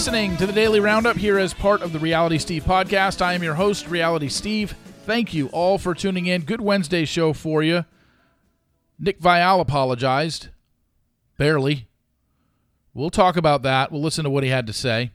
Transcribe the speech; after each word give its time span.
listening 0.00 0.34
to 0.38 0.46
the 0.46 0.52
Daily 0.54 0.80
Roundup 0.80 1.18
here 1.18 1.38
as 1.38 1.52
part 1.52 1.82
of 1.82 1.92
the 1.92 1.98
Reality 1.98 2.38
Steve 2.38 2.64
podcast. 2.64 3.20
I 3.20 3.34
am 3.34 3.42
your 3.42 3.52
host, 3.52 3.86
Reality 3.86 4.30
Steve. 4.30 4.74
Thank 5.04 5.34
you 5.34 5.48
all 5.48 5.76
for 5.76 5.94
tuning 5.94 6.24
in. 6.24 6.40
Good 6.40 6.62
Wednesday 6.62 7.04
show 7.04 7.34
for 7.34 7.62
you. 7.62 7.84
Nick 8.98 9.20
Viall 9.20 9.60
apologized. 9.60 10.48
Barely. 11.36 11.86
We'll 12.94 13.10
talk 13.10 13.36
about 13.36 13.60
that. 13.64 13.92
We'll 13.92 14.00
listen 14.00 14.24
to 14.24 14.30
what 14.30 14.42
he 14.42 14.48
had 14.48 14.66
to 14.68 14.72
say 14.72 15.10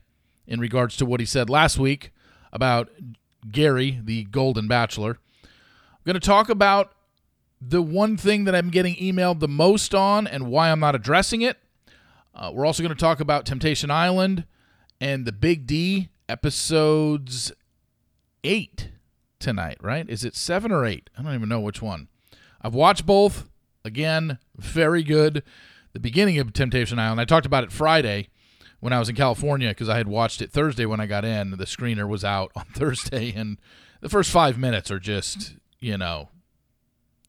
in 0.46 0.60
regards 0.60 0.96
to 0.98 1.06
what 1.08 1.20
he 1.20 1.26
said 1.26 1.50
last 1.50 1.80
week 1.80 2.12
about 2.54 2.92
Gary, 3.50 4.00
the 4.04 4.26
Golden 4.26 4.68
Bachelor. 4.68 5.18
I'm 5.44 6.04
going 6.06 6.14
to 6.14 6.20
talk 6.20 6.48
about 6.48 6.94
the 7.60 7.82
one 7.82 8.18
thing 8.18 8.44
that 8.44 8.54
I'm 8.54 8.70
getting 8.70 8.94
emailed 8.98 9.40
the 9.40 9.48
most 9.48 9.96
on 9.96 10.28
and 10.28 10.46
why 10.46 10.70
I'm 10.70 10.80
not 10.80 10.94
addressing 10.94 11.42
it. 11.42 11.58
Uh, 12.36 12.52
we're 12.54 12.68
also 12.68 12.84
going 12.84 12.94
to 12.94 13.02
talk 13.02 13.20
about 13.20 13.48
Temptation 13.48 13.90
Island 13.90 14.46
and 15.00 15.26
the 15.26 15.32
Big 15.32 15.68
D 15.68 16.10
episodes 16.28 17.52
eight 18.44 18.90
tonight, 19.40 19.78
right? 19.82 20.10
Is 20.10 20.24
it 20.24 20.36
seven 20.36 20.72
or 20.72 20.86
eight? 20.86 21.10
I 21.18 21.24
don't 21.24 21.34
even 21.34 21.50
know 21.50 21.60
which 21.60 21.82
one. 21.82 22.08
I've 22.62 22.74
watched 22.74 23.06
both. 23.06 23.50
Again, 23.84 24.40
very 24.56 25.04
good. 25.04 25.44
The 25.94 26.00
beginning 26.00 26.40
of 26.40 26.52
Temptation 26.52 26.98
Island, 26.98 27.22
I 27.22 27.26
talked 27.26 27.46
about 27.46 27.64
it 27.64 27.72
Friday 27.72 28.30
when 28.80 28.94
I 28.94 29.00
was 29.00 29.10
in 29.10 29.16
California 29.16 29.70
because 29.70 29.90
I 29.90 29.98
had 29.98 30.08
watched 30.08 30.42
it 30.42 30.52
Thursday 30.52 30.86
when 30.86 31.00
I 31.00 31.06
got 31.06 31.24
in. 31.24 31.52
The 31.52 31.66
screener 31.66 32.08
was 32.08 32.26
out 32.26 32.52
on 32.56 32.66
Thursday, 32.74 33.32
and 33.36 33.60
the 34.02 34.10
first 34.10 34.32
five 34.32 34.58
minutes 34.58 34.90
are 34.90 35.00
just, 35.00 35.56
you 35.80 35.98
know, 35.98 36.30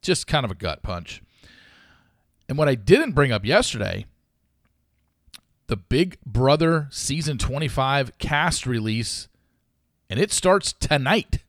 just 0.01 0.27
kind 0.27 0.45
of 0.45 0.51
a 0.51 0.55
gut 0.55 0.81
punch. 0.81 1.21
And 2.49 2.57
what 2.57 2.67
I 2.67 2.75
didn't 2.75 3.11
bring 3.11 3.31
up 3.31 3.45
yesterday 3.45 4.05
the 5.67 5.77
Big 5.77 6.17
Brother 6.25 6.87
season 6.91 7.37
25 7.37 8.17
cast 8.17 8.65
release, 8.65 9.27
and 10.09 10.19
it 10.19 10.31
starts 10.31 10.73
tonight. 10.73 11.39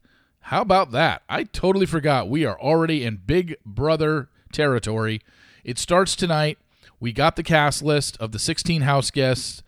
How 0.41 0.63
about 0.63 0.91
that? 0.91 1.23
I 1.29 1.45
totally 1.45 1.87
forgot. 1.87 2.29
We 2.29 2.45
are 2.45 2.59
already 2.59 3.05
in 3.05 3.21
Big 3.25 3.57
Brother 3.65 4.29
territory. 4.53 5.21
It 5.63 5.79
starts 5.79 6.17
tonight. 6.17 6.59
We 6.99 7.13
got 7.13 7.37
the 7.37 7.45
cast 7.45 7.83
list 7.83 8.17
of 8.17 8.33
the 8.33 8.39
16 8.41 8.83
house 8.83 9.11
guests. 9.13 9.63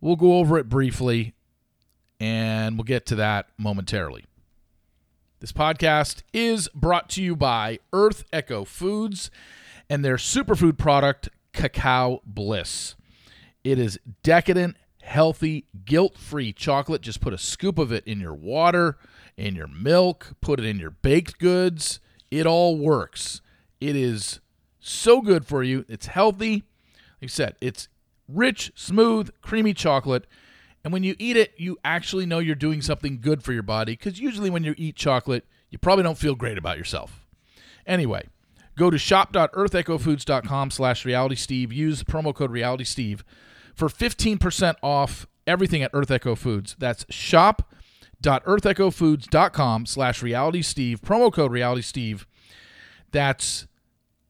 We'll 0.00 0.16
go 0.16 0.38
over 0.38 0.56
it 0.56 0.68
briefly, 0.68 1.34
and 2.18 2.78
we'll 2.78 2.84
get 2.84 3.04
to 3.06 3.14
that 3.16 3.48
momentarily. 3.58 4.24
This 5.40 5.52
podcast 5.52 6.22
is 6.32 6.68
brought 6.74 7.10
to 7.10 7.22
you 7.22 7.36
by 7.36 7.80
Earth 7.92 8.24
Echo 8.32 8.64
Foods 8.64 9.30
and 9.90 10.02
their 10.04 10.16
superfood 10.16 10.78
product, 10.78 11.28
Cacao 11.52 12.22
Bliss. 12.24 12.94
It 13.62 13.78
is 13.78 13.98
decadent, 14.22 14.76
healthy, 15.02 15.66
guilt 15.84 16.16
free 16.16 16.52
chocolate. 16.52 17.02
Just 17.02 17.20
put 17.20 17.34
a 17.34 17.38
scoop 17.38 17.78
of 17.78 17.92
it 17.92 18.04
in 18.06 18.20
your 18.20 18.34
water, 18.34 18.96
in 19.36 19.54
your 19.54 19.66
milk, 19.66 20.32
put 20.40 20.58
it 20.58 20.64
in 20.64 20.78
your 20.78 20.90
baked 20.90 21.38
goods. 21.38 22.00
It 22.30 22.46
all 22.46 22.78
works. 22.78 23.40
It 23.80 23.96
is 23.96 24.40
so 24.78 25.20
good 25.20 25.46
for 25.46 25.62
you. 25.62 25.84
It's 25.88 26.06
healthy. 26.06 26.64
Like 27.20 27.24
I 27.24 27.26
said, 27.26 27.56
it's 27.60 27.88
rich, 28.28 28.72
smooth, 28.74 29.30
creamy 29.42 29.74
chocolate. 29.74 30.26
And 30.82 30.92
when 30.92 31.02
you 31.02 31.14
eat 31.18 31.36
it, 31.36 31.52
you 31.58 31.78
actually 31.84 32.24
know 32.24 32.38
you're 32.38 32.54
doing 32.54 32.80
something 32.80 33.20
good 33.20 33.42
for 33.42 33.52
your 33.52 33.62
body 33.62 33.92
because 33.92 34.18
usually 34.18 34.48
when 34.48 34.64
you 34.64 34.74
eat 34.78 34.96
chocolate, 34.96 35.44
you 35.68 35.78
probably 35.78 36.02
don't 36.02 36.18
feel 36.18 36.34
great 36.34 36.56
about 36.56 36.78
yourself. 36.78 37.26
Anyway, 37.86 38.26
go 38.76 38.88
to 38.90 38.96
shop.earthechofoods.com 38.96 40.70
slash 40.70 41.04
realitysteve. 41.04 41.72
Use 41.72 42.02
promo 42.02 42.34
code 42.34 42.50
realitysteve 42.50 43.20
for 43.74 43.88
15% 43.88 44.74
off 44.82 45.26
everything 45.46 45.82
at 45.82 45.90
Earth 45.92 46.10
Echo 46.10 46.34
Foods. 46.34 46.74
That's 46.78 47.04
shop.earthechofoods.com 47.10 49.86
slash 49.86 50.22
realitysteve. 50.22 51.00
Promo 51.00 51.32
code 51.32 51.52
realitysteve. 51.52 52.26
That's 53.10 53.66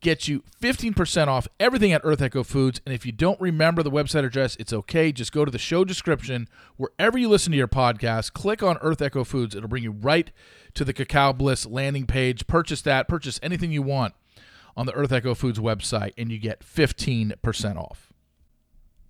gets 0.01 0.29
you 0.29 0.43
15% 0.61 1.29
off 1.29 1.47
everything 1.59 1.93
at 1.93 2.01
Earth 2.05 2.23
Echo 2.23 2.43
Foods. 2.43 2.81
And 2.85 2.95
if 2.95 3.05
you 3.05 3.13
don't 3.13 3.41
remember 3.41 3.83
the 3.83 3.91
website 3.91 4.25
address, 4.25 4.57
it's 4.57 4.73
okay. 4.73 5.13
Just 5.13 5.33
go 5.33 5.45
to 5.45 5.51
the 5.51 5.59
show 5.59 5.85
description 5.85 6.49
wherever 6.77 7.19
you 7.19 7.29
listen 7.29 7.53
to 7.53 7.59
your 7.59 7.69
podcast. 7.69 8.33
Click 8.33 8.63
on 8.63 8.79
Earth 8.81 9.03
Echo 9.03 9.25
Foods. 9.25 9.55
It'll 9.55 9.69
bring 9.69 9.83
you 9.83 9.93
right 9.93 10.31
to 10.75 10.85
the 10.85 10.93
Cacao 10.93 11.33
Bliss 11.33 11.67
landing 11.67 12.07
page. 12.07 12.47
Purchase 12.47 12.83
that. 12.83 13.09
Purchase 13.09 13.39
anything 13.43 13.73
you 13.73 13.83
want 13.83 14.15
on 14.77 14.87
the 14.87 14.95
Earth 14.95 15.13
Echo 15.13 15.35
Foods 15.35 15.59
website, 15.59 16.13
and 16.17 16.31
you 16.31 16.39
get 16.39 16.61
15% 16.61 17.77
off. 17.77 18.10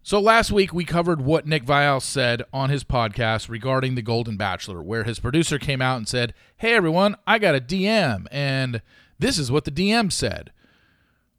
So 0.02 0.18
last 0.18 0.50
week 0.50 0.72
we 0.72 0.86
covered 0.86 1.20
what 1.20 1.46
Nick 1.46 1.62
Viall 1.62 2.00
said 2.00 2.42
on 2.54 2.70
his 2.70 2.84
podcast 2.84 3.50
regarding 3.50 3.94
the 3.94 4.02
Golden 4.02 4.38
Bachelor, 4.38 4.82
where 4.82 5.04
his 5.04 5.20
producer 5.20 5.58
came 5.58 5.82
out 5.82 5.98
and 5.98 6.08
said, 6.08 6.32
"Hey 6.56 6.72
everyone, 6.72 7.16
I 7.26 7.38
got 7.38 7.54
a 7.54 7.60
DM, 7.60 8.26
and 8.32 8.80
this 9.18 9.38
is 9.38 9.52
what 9.52 9.66
the 9.66 9.70
DM 9.70 10.10
said." 10.10 10.52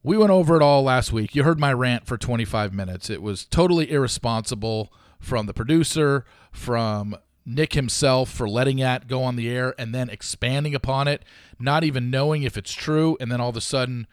We 0.04 0.16
went 0.16 0.30
over 0.30 0.56
it 0.56 0.62
all 0.62 0.84
last 0.84 1.12
week. 1.12 1.34
You 1.34 1.42
heard 1.44 1.60
my 1.60 1.74
rant 1.74 2.06
for 2.06 2.20
25 2.20 2.72
minutes. 2.72 3.10
It 3.10 3.24
was 3.24 3.46
totally 3.46 3.90
irresponsible 3.90 4.94
from 5.20 5.48
the 5.48 5.56
producer, 5.56 6.24
from 6.52 7.16
Nick 7.44 7.74
himself 7.74 8.30
for 8.30 8.48
letting 8.48 8.78
that 8.78 9.08
go 9.08 9.24
on 9.24 9.38
the 9.38 9.50
air 9.50 9.74
and 9.80 9.94
then 9.94 10.08
expanding 10.08 10.76
upon 10.76 11.08
it, 11.08 11.24
not 11.60 11.84
even 11.84 12.12
knowing 12.12 12.44
if 12.44 12.58
it's 12.58 12.74
true, 12.74 13.18
and 13.20 13.32
then 13.32 13.42
all 13.42 13.50
of 13.50 13.58
a 13.58 13.62
sudden 13.62 14.06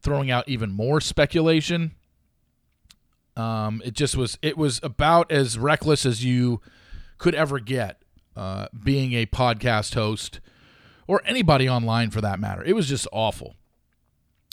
throwing 0.00 0.30
out 0.30 0.48
even 0.48 0.70
more 0.70 1.00
speculation. 1.00 1.95
Um, 3.36 3.82
it 3.84 3.94
just 3.94 4.16
was 4.16 4.38
it 4.40 4.56
was 4.56 4.80
about 4.82 5.30
as 5.30 5.58
reckless 5.58 6.06
as 6.06 6.24
you 6.24 6.60
could 7.18 7.34
ever 7.34 7.58
get 7.60 8.00
uh, 8.34 8.68
being 8.82 9.12
a 9.12 9.26
podcast 9.26 9.94
host 9.94 10.40
or 11.06 11.22
anybody 11.24 11.68
online 11.68 12.10
for 12.10 12.20
that 12.20 12.40
matter. 12.40 12.64
It 12.64 12.74
was 12.74 12.88
just 12.88 13.06
awful. 13.12 13.54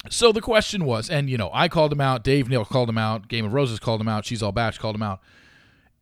So 0.09 0.31
the 0.31 0.41
question 0.41 0.83
was, 0.85 1.09
and 1.09 1.29
you 1.29 1.37
know, 1.37 1.49
I 1.53 1.69
called 1.69 1.93
him 1.93 2.01
out, 2.01 2.23
Dave 2.23 2.49
Neal 2.49 2.65
called 2.65 2.89
him 2.89 2.97
out, 2.97 3.27
Game 3.29 3.45
of 3.45 3.53
Roses 3.53 3.79
called 3.79 4.01
him 4.01 4.07
out, 4.07 4.25
She's 4.25 4.43
All 4.43 4.51
Batch 4.51 4.79
called 4.79 4.95
him 4.95 5.03
out. 5.03 5.21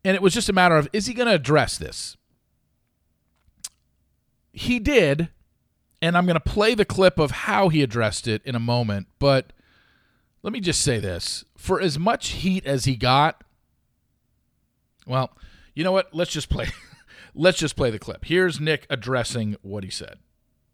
And 0.03 0.16
it 0.16 0.22
was 0.22 0.34
just 0.34 0.50
a 0.50 0.53
matter 0.53 0.75
of 0.75 0.88
is 0.91 1.06
he 1.06 1.14
going 1.14 1.28
to 1.28 1.36
address 1.36 1.78
this? 1.78 2.18
He 4.53 4.80
did, 4.80 5.30
and 6.02 6.18
I'm 6.18 6.25
going 6.25 6.34
to 6.34 6.40
play 6.40 6.74
the 6.74 6.84
clip 6.84 7.20
of 7.20 7.31
how 7.31 7.70
he 7.70 7.84
addressed 7.84 8.28
it 8.28 8.41
in 8.44 8.56
a 8.56 8.59
moment, 8.59 9.08
but 9.20 9.53
let 10.44 10.53
me 10.53 10.59
just 10.59 10.81
say 10.81 11.00
this 11.00 11.46
for 11.56 11.79
as 11.81 12.00
much 12.00 12.29
heat 12.29 12.66
as 12.66 12.85
he 12.85 12.96
got, 12.96 13.44
well, 15.06 15.31
you 15.75 15.84
know 15.84 15.91
what? 15.91 16.13
Let's 16.13 16.31
just 16.31 16.50
play. 16.50 16.68
Let's 17.34 17.57
just 17.59 17.75
play 17.75 17.91
the 17.91 18.00
clip. 18.00 18.25
Here's 18.25 18.59
Nick 18.59 18.85
addressing 18.90 19.56
what 19.62 19.84
he 19.84 19.90
said. 19.90 20.18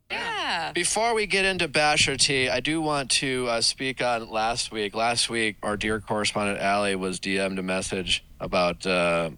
Yeah. 0.09 0.71
Before 0.71 1.13
we 1.13 1.27
get 1.27 1.45
into 1.45 1.67
Basher 1.67 2.15
T, 2.17 2.49
I 2.49 2.61
do 2.61 2.81
want 2.81 3.11
to 3.11 3.47
uh, 3.47 3.61
speak 3.61 4.01
on 4.01 4.29
last 4.29 4.71
week. 4.71 4.95
Last 4.95 5.29
week, 5.29 5.57
our 5.61 5.77
dear 5.77 5.99
correspondent 5.99 6.59
Allie 6.59 6.95
was 6.95 7.19
DM'd 7.19 7.59
a 7.59 7.63
message 7.63 8.25
about 8.39 8.87
uh, 8.87 9.29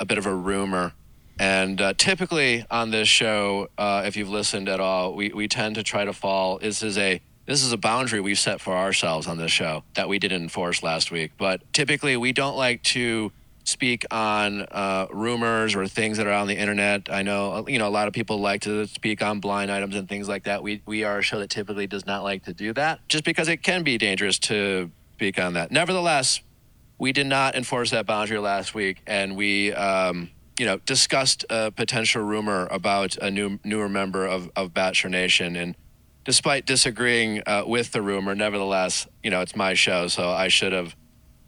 a 0.00 0.04
bit 0.04 0.18
of 0.18 0.26
a 0.26 0.34
rumor. 0.34 0.92
And 1.38 1.80
uh, 1.80 1.94
typically 1.96 2.64
on 2.70 2.90
this 2.90 3.08
show, 3.08 3.68
uh, 3.76 4.02
if 4.06 4.16
you've 4.16 4.30
listened 4.30 4.68
at 4.68 4.80
all, 4.80 5.14
we, 5.14 5.30
we 5.30 5.46
tend 5.46 5.74
to 5.74 5.82
try 5.82 6.04
to 6.04 6.12
fall. 6.12 6.58
This 6.58 6.82
is 6.82 6.96
a 6.96 7.20
this 7.46 7.62
is 7.62 7.72
a 7.72 7.76
boundary 7.76 8.20
we've 8.20 8.38
set 8.38 8.60
for 8.60 8.74
ourselves 8.74 9.26
on 9.26 9.36
this 9.36 9.52
show 9.52 9.84
that 9.94 10.08
we 10.08 10.18
didn't 10.18 10.42
enforce 10.42 10.82
last 10.82 11.10
week. 11.10 11.32
But 11.36 11.60
typically, 11.72 12.16
we 12.16 12.32
don't 12.32 12.56
like 12.56 12.82
to 12.84 13.32
speak 13.64 14.04
on 14.10 14.62
uh, 14.70 15.06
rumors 15.10 15.74
or 15.74 15.86
things 15.86 16.18
that 16.18 16.26
are 16.26 16.32
on 16.32 16.46
the 16.46 16.56
internet. 16.56 17.08
I 17.10 17.22
know 17.22 17.66
you 17.66 17.78
know 17.78 17.88
a 17.88 17.90
lot 17.90 18.08
of 18.08 18.14
people 18.14 18.38
like 18.38 18.62
to 18.62 18.86
speak 18.86 19.22
on 19.22 19.40
blind 19.40 19.70
items 19.70 19.94
and 19.96 20.08
things 20.08 20.28
like 20.28 20.44
that. 20.44 20.62
We 20.62 20.82
we 20.86 21.04
are 21.04 21.18
a 21.18 21.22
show 21.22 21.38
that 21.38 21.50
typically 21.50 21.86
does 21.86 22.06
not 22.06 22.22
like 22.22 22.44
to 22.44 22.54
do 22.54 22.72
that, 22.74 23.06
just 23.08 23.24
because 23.24 23.48
it 23.48 23.58
can 23.58 23.82
be 23.82 23.98
dangerous 23.98 24.38
to 24.40 24.90
speak 25.14 25.38
on 25.38 25.54
that. 25.54 25.70
Nevertheless, 25.70 26.40
we 26.98 27.12
did 27.12 27.26
not 27.26 27.54
enforce 27.54 27.90
that 27.90 28.06
boundary 28.06 28.38
last 28.38 28.74
week, 28.74 29.02
and 29.06 29.36
we. 29.36 29.72
Um, 29.72 30.30
you 30.56 30.66
know, 30.66 30.78
discussed 30.78 31.44
a 31.50 31.72
potential 31.72 32.22
rumor 32.22 32.68
about 32.70 33.16
a 33.16 33.28
new 33.28 33.58
newer 33.64 33.88
member 33.88 34.24
of, 34.24 34.52
of 34.54 34.72
Bachelor 34.72 35.10
Nation, 35.10 35.56
and 35.56 35.74
despite 36.24 36.66
disagreeing 36.66 37.42
uh, 37.46 37.64
with 37.66 37.92
the 37.92 38.02
rumor, 38.02 38.34
nevertheless, 38.34 39.06
you 39.22 39.30
know, 39.30 39.40
it's 39.40 39.54
my 39.54 39.74
show, 39.74 40.08
so 40.08 40.30
I 40.30 40.48
should 40.48 40.72
have, 40.72 40.96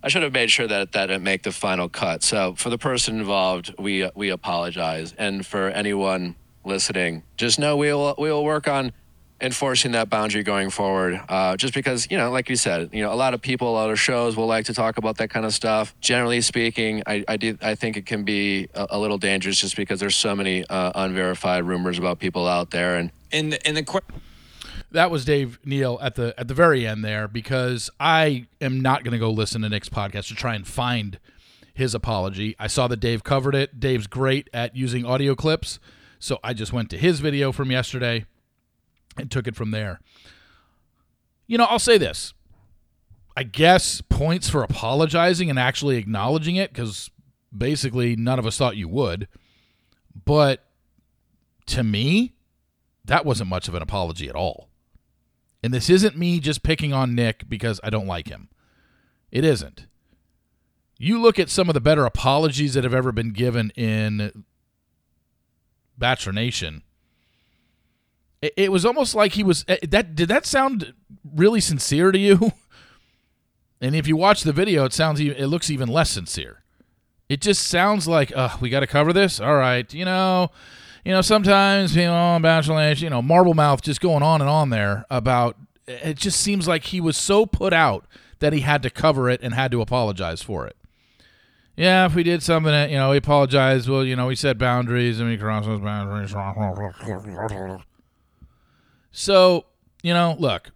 I 0.03 0.09
should 0.09 0.23
have 0.23 0.33
made 0.33 0.51
sure 0.51 0.67
that 0.69 0.93
that 0.93 1.07
didn't 1.07 1.25
make 1.25 1.43
the 1.43 1.53
final 1.53 1.89
cut. 1.89 2.23
So 2.23 2.55
for 2.55 2.71
the 2.71 2.79
person 2.79 3.19
involved, 3.19 3.75
we 3.79 4.09
we 4.15 4.31
apologize, 4.31 5.15
and 5.19 5.45
for 5.45 5.69
anyone 5.69 6.37
listening, 6.65 7.23
just 7.37 7.59
know 7.59 7.77
we'll 7.77 8.15
we'll 8.19 8.45
work 8.45 8.69
on 8.69 8.93
enforcing 9.39 9.93
that 9.93 10.09
boundary 10.09 10.43
going 10.43 10.71
forward. 10.71 11.21
Uh, 11.29 11.55
just 11.59 11.75
because, 11.75 12.11
you 12.11 12.17
know, 12.17 12.31
like 12.31 12.49
you 12.49 12.57
said, 12.57 12.89
you 12.93 13.03
know, 13.03 13.13
a 13.13 13.15
lot 13.15 13.35
of 13.35 13.43
people, 13.43 13.69
a 13.69 13.77
lot 13.83 13.91
of 13.91 14.01
shows 14.01 14.35
will 14.35 14.47
like 14.47 14.65
to 14.65 14.73
talk 14.73 14.97
about 14.97 15.19
that 15.19 15.29
kind 15.29 15.45
of 15.45 15.53
stuff. 15.53 15.95
Generally 16.01 16.41
speaking, 16.41 17.03
I 17.07 17.25
I, 17.29 17.37
do, 17.37 17.59
I 17.61 17.75
think 17.75 17.97
it 17.97 18.07
can 18.07 18.25
be 18.25 18.69
a, 18.75 18.87
a 18.91 18.99
little 18.99 19.19
dangerous 19.19 19.61
just 19.61 19.77
because 19.77 20.01
there's 20.01 20.17
so 20.17 20.35
many 20.35 20.65
uh, 20.69 20.93
unverified 20.95 21.65
rumors 21.65 21.99
about 21.99 22.19
people 22.19 22.47
out 22.47 22.71
there, 22.71 22.97
and 22.97 23.11
And 23.33 23.59
and 23.67 23.77
the 23.77 23.83
que- 23.83 24.01
That 24.93 25.11
was 25.11 25.25
Dave 25.25 25.59
Neal 25.65 25.99
at 26.01 26.15
the 26.15 26.35
at 26.39 26.49
the 26.49 26.55
very 26.55 26.87
end 26.87 27.05
there 27.05 27.29
because 27.29 27.91
I 27.99 28.47
am 28.61 28.81
not 28.81 29.05
going 29.05 29.13
to 29.13 29.19
go 29.19 29.31
listen 29.31 29.63
to 29.63 29.69
Nick's 29.69 29.89
podcast 29.89 30.29
to 30.29 30.35
try 30.35 30.55
and 30.55 30.67
find 30.67 31.19
his 31.75 31.95
apology. 31.95 32.57
I 32.59 32.69
saw 32.69 32.89
that 32.89 33.01
Dave 33.01 33.23
covered 33.23 33.55
it. 33.55 33.79
Dave's 33.79 34.07
great 34.07 34.49
at 34.55 34.75
using 34.75 35.05
audio 35.05 35.35
clips. 35.35 35.79
So 36.19 36.39
I 36.43 36.55
just 36.55 36.73
went 36.73 36.89
to 36.91 36.99
his 36.99 37.21
video 37.21 37.53
from 37.53 37.71
yesterday 37.71 38.25
and 39.19 39.31
took 39.31 39.47
it 39.47 39.57
from 39.57 39.73
there. 39.73 40.01
You 41.47 41.59
know, 41.59 41.65
I'll 41.65 41.79
say 41.79 41.99
this. 41.99 42.33
I 43.37 43.43
guess 43.43 44.01
points 44.01 44.49
for 44.49 44.63
apologizing 44.63 45.51
and 45.51 45.59
actually 45.59 45.97
acknowledging 45.97 46.57
it 46.57 46.73
because 46.73 47.11
basically 47.57 48.17
none 48.17 48.39
of 48.39 48.47
us 48.47 48.57
thought 48.57 48.77
you 48.77 48.89
would. 48.89 49.29
But 50.25 50.65
to 51.67 51.85
me, 51.85 52.35
that 53.05 53.27
wasn't 53.27 53.51
much 53.51 53.69
of 53.69 53.75
an 53.75 53.83
apology 53.83 54.29
at 54.29 54.35
all. 54.35 54.71
And 55.67 55.75
this 55.75 55.91
isn't 55.91 56.17
me 56.17 56.39
just 56.39 56.63
picking 56.63 56.93
on 56.93 57.17
Nick 57.17 57.49
because 57.49 57.81
I 57.83 57.91
don't 57.91 58.07
like 58.07 58.29
him. 58.29 58.51
It 59.33 59.45
isn't. 59.45 59.87
You 60.97 61.21
look 61.21 61.41
at 61.41 61.51
some 61.51 61.69
of 61.69 61.75
the 61.75 61.81
better 61.81 62.07
apologies 62.07 62.75
that 62.75 62.85
have 62.85 62.95
ever 62.95 63.11
been 63.11 63.33
given 63.33 63.71
in 63.71 64.45
Bachelor 65.99 66.33
Nation. 66.33 66.85
It, 68.41 68.53
it 68.57 68.71
was 68.71 68.87
almost 68.87 69.17
like 69.17 69.33
he 69.33 69.43
was 69.43 69.65
eh, 69.67 69.79
that. 69.89 70.15
Did 70.15 70.29
that 70.29 70.47
sound 70.47 70.95
really 71.35 71.61
sincere 71.61 72.13
to 72.13 72.19
you? 72.19 72.53
And 73.79 73.95
if 73.95 74.07
you 74.07 74.17
watch 74.17 74.43
the 74.43 74.55
video, 74.55 74.85
it 74.85 74.95
sounds 74.95 75.21
it 75.21 75.49
looks 75.49 75.69
even 75.69 75.89
less 75.89 76.09
sincere. 76.09 76.63
It 77.29 77.43
just 77.43 77.69
sounds 77.69 78.09
like, 78.09 78.35
uh, 78.35 78.57
we 78.59 78.71
got 78.71 78.81
to 78.81 78.87
cover 78.87 79.13
this. 79.13 79.39
All 79.39 79.57
right, 79.57 79.93
you 79.93 80.07
know, 80.07 80.51
you 81.07 81.13
know, 81.13 81.21
sometimes 81.21 81.95
you 81.95 82.03
know, 82.03 82.37
Bachelor 82.43 82.77
Nation, 82.77 83.05
you 83.05 83.11
know, 83.11 83.23
Marble 83.23 83.55
Mouth 83.55 83.81
just 83.81 84.01
going 84.01 84.25
on 84.25 84.41
and 84.41 84.51
on 84.51 84.71
there 84.71 85.07
about. 85.09 85.57
It 85.87 86.17
just 86.17 86.41
seems 86.41 86.67
like 86.67 86.83
he 86.87 87.01
was 87.01 87.17
so 87.17 87.47
put 87.47 87.73
out 87.73 88.07
that 88.41 88.53
he 88.53 88.61
had 88.63 88.83
to 88.83 88.91
cover 88.91 89.31
it 89.31 89.41
and 89.41 89.55
had 89.55 89.71
to 89.71 89.81
apologize 89.81 90.43
for 90.43 90.67
it. 90.67 90.77
Yeah, 91.77 92.07
if 92.07 92.17
we 92.17 92.25
did 92.25 92.43
something 92.43 92.73
that, 92.73 92.91
you 92.91 92.97
know, 92.97 93.11
we 93.11 93.19
apologized, 93.19 93.89
well, 93.89 94.05
you 94.05 94.17
know, 94.17 94.27
we 94.27 94.35
set 94.35 94.59
boundaries 94.59 95.21
and 95.21 95.29
we 95.29 95.37
crossed 95.37 95.69
those 95.69 95.81
boundaries. 95.81 96.35
So, 99.13 99.67
you 100.03 100.13
know, 100.13 100.35
look, 100.41 100.73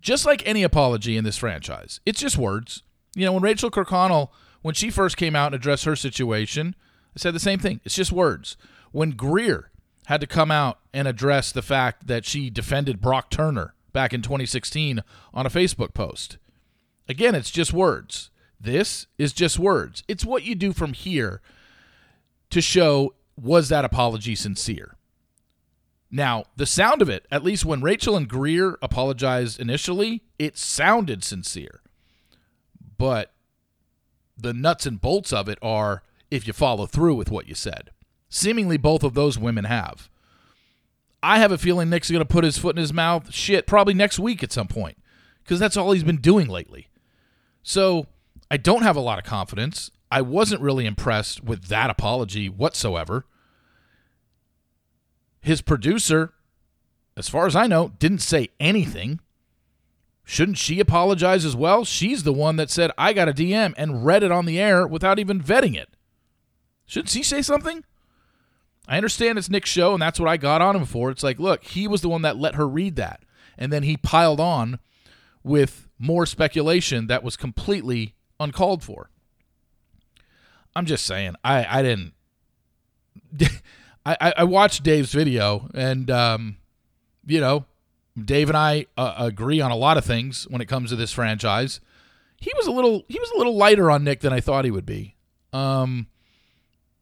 just 0.00 0.26
like 0.26 0.44
any 0.44 0.64
apology 0.64 1.16
in 1.16 1.22
this 1.22 1.36
franchise, 1.36 2.00
it's 2.04 2.18
just 2.18 2.36
words. 2.36 2.82
You 3.14 3.26
know, 3.26 3.32
when 3.32 3.44
Rachel 3.44 3.70
Kirkconnell, 3.70 4.30
when 4.62 4.74
she 4.74 4.90
first 4.90 5.16
came 5.16 5.36
out 5.36 5.46
and 5.46 5.54
addressed 5.54 5.84
her 5.84 5.94
situation, 5.94 6.74
I 7.16 7.20
said 7.20 7.32
the 7.32 7.38
same 7.38 7.60
thing. 7.60 7.80
It's 7.84 7.94
just 7.94 8.10
words. 8.10 8.56
When 8.94 9.10
Greer 9.10 9.72
had 10.06 10.20
to 10.20 10.26
come 10.28 10.52
out 10.52 10.78
and 10.92 11.08
address 11.08 11.50
the 11.50 11.62
fact 11.62 12.06
that 12.06 12.24
she 12.24 12.48
defended 12.48 13.00
Brock 13.00 13.28
Turner 13.28 13.74
back 13.92 14.14
in 14.14 14.22
2016 14.22 15.02
on 15.32 15.46
a 15.46 15.50
Facebook 15.50 15.94
post, 15.94 16.38
again, 17.08 17.34
it's 17.34 17.50
just 17.50 17.72
words. 17.72 18.30
This 18.60 19.08
is 19.18 19.32
just 19.32 19.58
words. 19.58 20.04
It's 20.06 20.24
what 20.24 20.44
you 20.44 20.54
do 20.54 20.72
from 20.72 20.92
here 20.92 21.40
to 22.50 22.60
show 22.60 23.16
was 23.36 23.68
that 23.68 23.84
apology 23.84 24.36
sincere? 24.36 24.94
Now, 26.08 26.44
the 26.54 26.64
sound 26.64 27.02
of 27.02 27.08
it, 27.08 27.26
at 27.32 27.42
least 27.42 27.64
when 27.64 27.82
Rachel 27.82 28.16
and 28.16 28.28
Greer 28.28 28.78
apologized 28.80 29.58
initially, 29.58 30.22
it 30.38 30.56
sounded 30.56 31.24
sincere. 31.24 31.80
But 32.96 33.32
the 34.38 34.54
nuts 34.54 34.86
and 34.86 35.00
bolts 35.00 35.32
of 35.32 35.48
it 35.48 35.58
are 35.60 36.04
if 36.30 36.46
you 36.46 36.52
follow 36.52 36.86
through 36.86 37.16
with 37.16 37.32
what 37.32 37.48
you 37.48 37.56
said. 37.56 37.90
Seemingly 38.34 38.76
both 38.76 39.04
of 39.04 39.14
those 39.14 39.38
women 39.38 39.64
have. 39.64 40.10
I 41.22 41.38
have 41.38 41.52
a 41.52 41.56
feeling 41.56 41.88
Nick's 41.88 42.10
going 42.10 42.18
to 42.18 42.24
put 42.24 42.42
his 42.42 42.58
foot 42.58 42.74
in 42.74 42.80
his 42.80 42.92
mouth, 42.92 43.32
shit, 43.32 43.64
probably 43.64 43.94
next 43.94 44.18
week 44.18 44.42
at 44.42 44.50
some 44.50 44.66
point, 44.66 44.98
because 45.44 45.60
that's 45.60 45.76
all 45.76 45.92
he's 45.92 46.02
been 46.02 46.16
doing 46.16 46.48
lately. 46.48 46.88
So 47.62 48.08
I 48.50 48.56
don't 48.56 48.82
have 48.82 48.96
a 48.96 49.00
lot 49.00 49.20
of 49.20 49.24
confidence. 49.24 49.92
I 50.10 50.20
wasn't 50.20 50.62
really 50.62 50.84
impressed 50.84 51.44
with 51.44 51.66
that 51.66 51.90
apology 51.90 52.48
whatsoever. 52.48 53.24
His 55.40 55.62
producer, 55.62 56.32
as 57.16 57.28
far 57.28 57.46
as 57.46 57.54
I 57.54 57.68
know, 57.68 57.92
didn't 58.00 58.18
say 58.18 58.48
anything. 58.58 59.20
Shouldn't 60.24 60.58
she 60.58 60.80
apologize 60.80 61.44
as 61.44 61.54
well? 61.54 61.84
She's 61.84 62.24
the 62.24 62.32
one 62.32 62.56
that 62.56 62.68
said, 62.68 62.90
I 62.98 63.12
got 63.12 63.28
a 63.28 63.32
DM 63.32 63.74
and 63.76 64.04
read 64.04 64.24
it 64.24 64.32
on 64.32 64.44
the 64.44 64.58
air 64.58 64.88
without 64.88 65.20
even 65.20 65.40
vetting 65.40 65.76
it. 65.76 65.90
Shouldn't 66.84 67.10
she 67.10 67.22
say 67.22 67.40
something? 67.40 67.84
I 68.86 68.96
understand 68.96 69.38
it's 69.38 69.48
Nick's 69.48 69.70
show, 69.70 69.94
and 69.94 70.02
that's 70.02 70.20
what 70.20 70.28
I 70.28 70.36
got 70.36 70.60
on 70.60 70.76
him 70.76 70.84
for. 70.84 71.10
It's 71.10 71.22
like, 71.22 71.38
look, 71.38 71.64
he 71.64 71.88
was 71.88 72.02
the 72.02 72.08
one 72.08 72.22
that 72.22 72.36
let 72.36 72.54
her 72.56 72.68
read 72.68 72.96
that. 72.96 73.22
And 73.56 73.72
then 73.72 73.82
he 73.82 73.96
piled 73.96 74.40
on 74.40 74.78
with 75.42 75.88
more 75.98 76.26
speculation 76.26 77.06
that 77.06 77.22
was 77.22 77.36
completely 77.36 78.14
uncalled 78.38 78.82
for. 78.82 79.10
I'm 80.76 80.86
just 80.86 81.06
saying, 81.06 81.34
I, 81.44 81.78
I 81.78 81.82
didn't. 81.82 82.12
I, 84.06 84.34
I 84.36 84.44
watched 84.44 84.82
Dave's 84.82 85.14
video, 85.14 85.70
and 85.72 86.10
um, 86.10 86.58
you 87.24 87.40
know, 87.40 87.64
Dave 88.22 88.50
and 88.50 88.56
I 88.56 88.86
uh, 88.98 89.14
agree 89.16 89.62
on 89.62 89.70
a 89.70 89.76
lot 89.76 89.96
of 89.96 90.04
things 90.04 90.46
when 90.50 90.60
it 90.60 90.66
comes 90.66 90.90
to 90.90 90.96
this 90.96 91.10
franchise. 91.10 91.80
He 92.38 92.52
was 92.56 92.66
a 92.66 92.70
little 92.70 93.04
he 93.08 93.18
was 93.18 93.30
a 93.30 93.38
little 93.38 93.56
lighter 93.56 93.90
on 93.90 94.04
Nick 94.04 94.20
than 94.20 94.32
I 94.32 94.40
thought 94.40 94.66
he 94.66 94.70
would 94.70 94.84
be. 94.84 95.16
Um, 95.54 96.08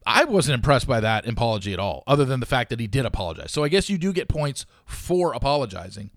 I 0.06 0.24
wasn't 0.24 0.54
impressed 0.54 0.86
by 0.86 1.00
that 1.00 1.28
apology 1.28 1.72
at 1.72 1.78
all, 1.78 2.02
other 2.06 2.24
than 2.24 2.40
the 2.40 2.46
fact 2.46 2.70
that 2.70 2.80
he 2.80 2.86
did 2.86 3.06
apologize. 3.06 3.52
So 3.52 3.64
I 3.64 3.68
guess 3.68 3.88
you 3.88 3.98
do 3.98 4.12
get 4.12 4.28
points 4.28 4.66
for 4.84 5.32
apologizing. 5.32 6.10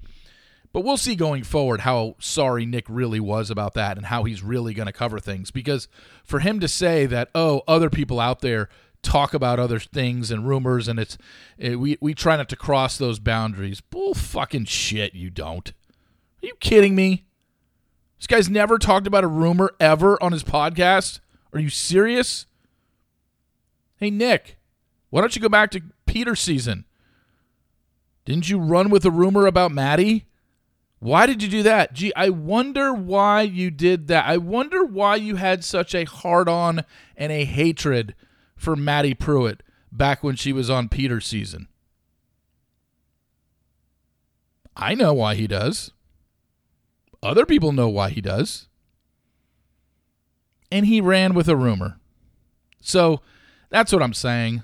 But 0.74 0.84
we'll 0.84 0.98
see 0.98 1.16
going 1.16 1.44
forward 1.44 1.82
how 1.82 2.16
sorry 2.20 2.66
Nick 2.66 2.86
really 2.90 3.20
was 3.22 3.50
about 3.50 3.76
that 3.76 3.96
and 3.96 4.08
how 4.08 4.26
he's 4.26 4.44
really 4.44 4.74
going 4.74 4.88
to 4.88 4.92
cover 4.92 5.20
things. 5.20 5.50
Because 5.50 5.88
for 6.26 6.40
him 6.40 6.60
to 6.60 6.68
say 6.68 7.06
that, 7.06 7.30
oh, 7.34 7.62
other 7.66 7.90
people 7.90 8.20
out 8.20 8.42
there 8.42 8.68
talk 9.02 9.34
about 9.34 9.60
other 9.60 9.80
things 9.80 10.32
and 10.32 10.46
rumors, 10.46 10.90
and 10.90 11.00
it's 11.00 11.18
it, 11.58 11.80
we 11.80 11.98
we 12.02 12.14
try 12.14 12.36
not 12.36 12.50
to 12.50 12.58
cross 12.58 12.98
those 12.98 13.20
boundaries. 13.20 13.80
Bull 13.80 14.14
fucking 14.14 14.66
shit, 14.66 15.14
you 15.14 15.30
don't. 15.30 15.70
Are 16.44 16.48
you 16.48 16.56
kidding 16.60 16.94
me? 16.94 17.26
This 18.18 18.28
guy's 18.28 18.50
never 18.50 18.78
talked 18.78 19.08
about 19.08 19.24
a 19.24 19.28
rumor 19.28 19.72
ever 19.80 20.22
on 20.22 20.32
his 20.34 20.44
podcast. 20.44 21.20
Are 21.54 21.60
you 21.60 21.70
serious? 21.70 22.48
Hey 23.98 24.10
Nick, 24.10 24.58
why 25.10 25.22
don't 25.22 25.36
you 25.36 25.42
go 25.42 25.50
back 25.50 25.72
to 25.72 25.82
Peter's 26.06 26.42
season? 26.42 26.86
Didn't 28.25 28.50
you 28.50 28.58
run 28.58 28.90
with 28.90 29.06
a 29.06 29.12
rumor 29.12 29.46
about 29.46 29.72
Madi? 29.72 30.25
Why 31.00 31.25
did 31.25 31.44
you 31.44 31.50
do 31.50 31.64
that? 31.64 31.94
Gee, 31.94 32.14
I 32.16 32.30
wonder 32.30 32.94
why 32.94 33.42
you 33.42 33.70
did 33.70 34.08
that. 34.08 34.25
I 34.25 34.38
wonder 34.38 34.84
why 34.84 35.18
you 35.18 35.36
had 35.36 35.64
such 35.64 35.94
a 35.94 36.06
hard 36.06 36.50
on 36.50 36.84
and 37.16 37.32
a 37.32 37.46
hatred 37.46 38.16
for 38.56 38.75
Madi 38.75 39.14
Prewett 39.14 39.62
back 39.92 40.24
when 40.24 40.36
she 40.36 40.52
was 40.52 40.70
on 40.70 40.90
Peter's 40.90 41.28
season. 41.28 41.68
I 44.75 44.96
know 44.96 45.14
why 45.14 45.36
he 45.36 45.48
does. 45.48 45.92
Other 47.22 47.46
people 47.46 47.72
know 47.72 47.88
why 47.88 48.10
he 48.10 48.22
does. 48.22 48.68
And 50.72 50.86
he 50.86 51.00
ran 51.00 51.34
with 51.34 51.48
a 51.48 51.56
rumor. 51.56 52.00
So 52.82 53.22
that's 53.75 53.91
what 53.91 54.01
I'm 54.01 54.13
saying. 54.13 54.63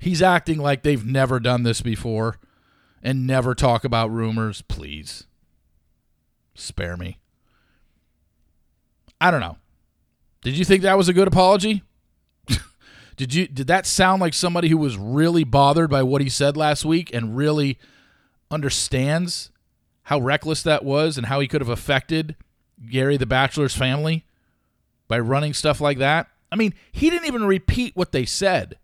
He's 0.00 0.22
acting 0.22 0.58
like 0.58 0.84
they've 0.84 1.04
never 1.04 1.40
done 1.40 1.64
this 1.64 1.80
before 1.80 2.38
and 3.02 3.26
never 3.26 3.56
talk 3.56 3.84
about 3.84 4.12
rumors. 4.12 4.62
Please 4.62 5.24
spare 6.54 6.96
me. 6.96 7.18
I 9.20 9.32
don't 9.32 9.40
know. 9.40 9.56
Did 10.42 10.56
you 10.56 10.64
think 10.64 10.82
that 10.82 10.96
was 10.96 11.08
a 11.08 11.12
good 11.12 11.26
apology? 11.26 11.82
Did 13.16 13.34
you 13.34 13.48
did 13.48 13.66
that 13.66 13.84
sound 13.84 14.20
like 14.20 14.32
somebody 14.32 14.68
who 14.68 14.78
was 14.78 14.96
really 14.96 15.42
bothered 15.42 15.90
by 15.90 16.04
what 16.04 16.22
he 16.22 16.28
said 16.28 16.56
last 16.56 16.84
week 16.84 17.12
and 17.12 17.36
really 17.36 17.80
understands 18.48 19.50
how 20.04 20.20
reckless 20.20 20.62
that 20.62 20.84
was 20.84 21.18
and 21.18 21.26
how 21.26 21.40
he 21.40 21.48
could 21.48 21.60
have 21.60 21.68
affected 21.68 22.36
Gary 22.88 23.16
the 23.16 23.26
Bachelor's 23.26 23.74
family 23.74 24.24
by 25.08 25.18
running 25.18 25.52
stuff 25.52 25.80
like 25.80 25.98
that? 25.98 26.28
I 26.50 26.56
mean, 26.56 26.74
he 26.92 27.10
didn't 27.10 27.26
even 27.26 27.44
repeat 27.44 27.96
what 27.96 28.12
they 28.12 28.24
said. 28.24 28.78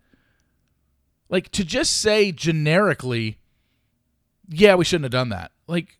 Like 1.29 1.51
to 1.53 1.65
just 1.65 2.01
say 2.01 2.33
generically, 2.33 3.39
yeah, 4.49 4.75
we 4.75 4.85
shouldn't 4.85 5.05
have 5.05 5.13
done 5.13 5.31
that. 5.31 5.53
Like 5.67 5.99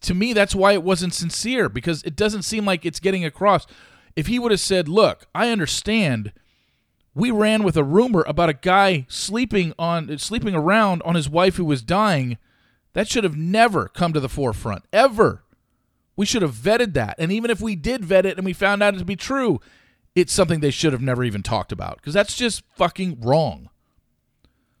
to 0.00 0.14
me 0.14 0.32
that's 0.32 0.54
why 0.54 0.72
it 0.72 0.82
wasn't 0.82 1.14
sincere 1.14 1.68
because 1.68 2.02
it 2.02 2.16
doesn't 2.16 2.42
seem 2.42 2.64
like 2.64 2.84
it's 2.84 3.00
getting 3.00 3.24
across. 3.24 3.66
If 4.16 4.26
he 4.26 4.38
would 4.38 4.50
have 4.50 4.60
said, 4.60 4.88
"Look, 4.88 5.26
I 5.34 5.50
understand 5.50 6.32
we 7.14 7.30
ran 7.30 7.62
with 7.62 7.76
a 7.76 7.84
rumor 7.84 8.24
about 8.26 8.48
a 8.48 8.54
guy 8.54 9.06
sleeping 9.08 9.72
on 9.78 10.16
sleeping 10.18 10.54
around 10.54 11.02
on 11.02 11.14
his 11.14 11.28
wife 11.28 11.56
who 11.56 11.64
was 11.64 11.82
dying. 11.82 12.38
That 12.92 13.08
should 13.08 13.24
have 13.24 13.36
never 13.36 13.88
come 13.88 14.12
to 14.12 14.20
the 14.20 14.28
forefront 14.28 14.84
ever. 14.92 15.44
We 16.16 16.26
should 16.26 16.42
have 16.42 16.54
vetted 16.54 16.94
that. 16.94 17.16
And 17.18 17.32
even 17.32 17.50
if 17.50 17.60
we 17.60 17.76
did 17.76 18.04
vet 18.04 18.26
it 18.26 18.36
and 18.36 18.44
we 18.44 18.52
found 18.52 18.82
out 18.82 18.94
it 18.94 18.98
to 18.98 19.04
be 19.04 19.16
true, 19.16 19.60
it's 20.14 20.32
something 20.32 20.60
they 20.60 20.70
should 20.70 20.92
have 20.92 21.02
never 21.02 21.24
even 21.24 21.42
talked 21.42 21.72
about 21.72 21.96
because 21.96 22.14
that's 22.14 22.36
just 22.36 22.62
fucking 22.76 23.20
wrong. 23.20 23.70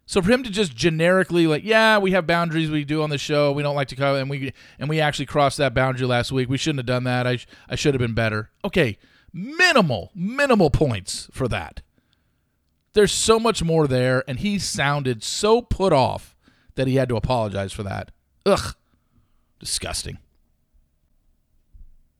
So 0.06 0.20
for 0.20 0.32
him 0.32 0.42
to 0.42 0.50
just 0.50 0.74
generically 0.74 1.46
like, 1.46 1.62
yeah, 1.62 1.98
we 1.98 2.10
have 2.10 2.26
boundaries 2.26 2.68
we 2.68 2.84
do 2.84 3.02
on 3.02 3.10
the 3.10 3.18
show. 3.18 3.52
We 3.52 3.62
don't 3.62 3.76
like 3.76 3.88
to 3.88 3.96
cover, 3.96 4.18
and 4.18 4.28
we 4.28 4.52
and 4.78 4.88
we 4.88 5.00
actually 5.00 5.26
crossed 5.26 5.58
that 5.58 5.72
boundary 5.72 6.06
last 6.06 6.32
week. 6.32 6.48
We 6.48 6.58
shouldn't 6.58 6.80
have 6.80 6.86
done 6.86 7.04
that. 7.04 7.26
I 7.26 7.38
I 7.68 7.76
should 7.76 7.94
have 7.94 8.00
been 8.00 8.14
better. 8.14 8.50
Okay, 8.64 8.98
Minimal, 9.32 10.10
minimal 10.14 10.70
points 10.70 11.28
for 11.32 11.46
that. 11.48 11.82
There's 12.92 13.12
so 13.12 13.38
much 13.38 13.62
more 13.62 13.86
there, 13.86 14.24
and 14.26 14.40
he 14.40 14.58
sounded 14.58 15.22
so 15.22 15.62
put 15.62 15.92
off 15.92 16.34
that 16.74 16.88
he 16.88 16.96
had 16.96 17.08
to 17.10 17.16
apologize 17.16 17.72
for 17.72 17.84
that. 17.84 18.10
Ugh. 18.44 18.74
Disgusting. 19.60 20.18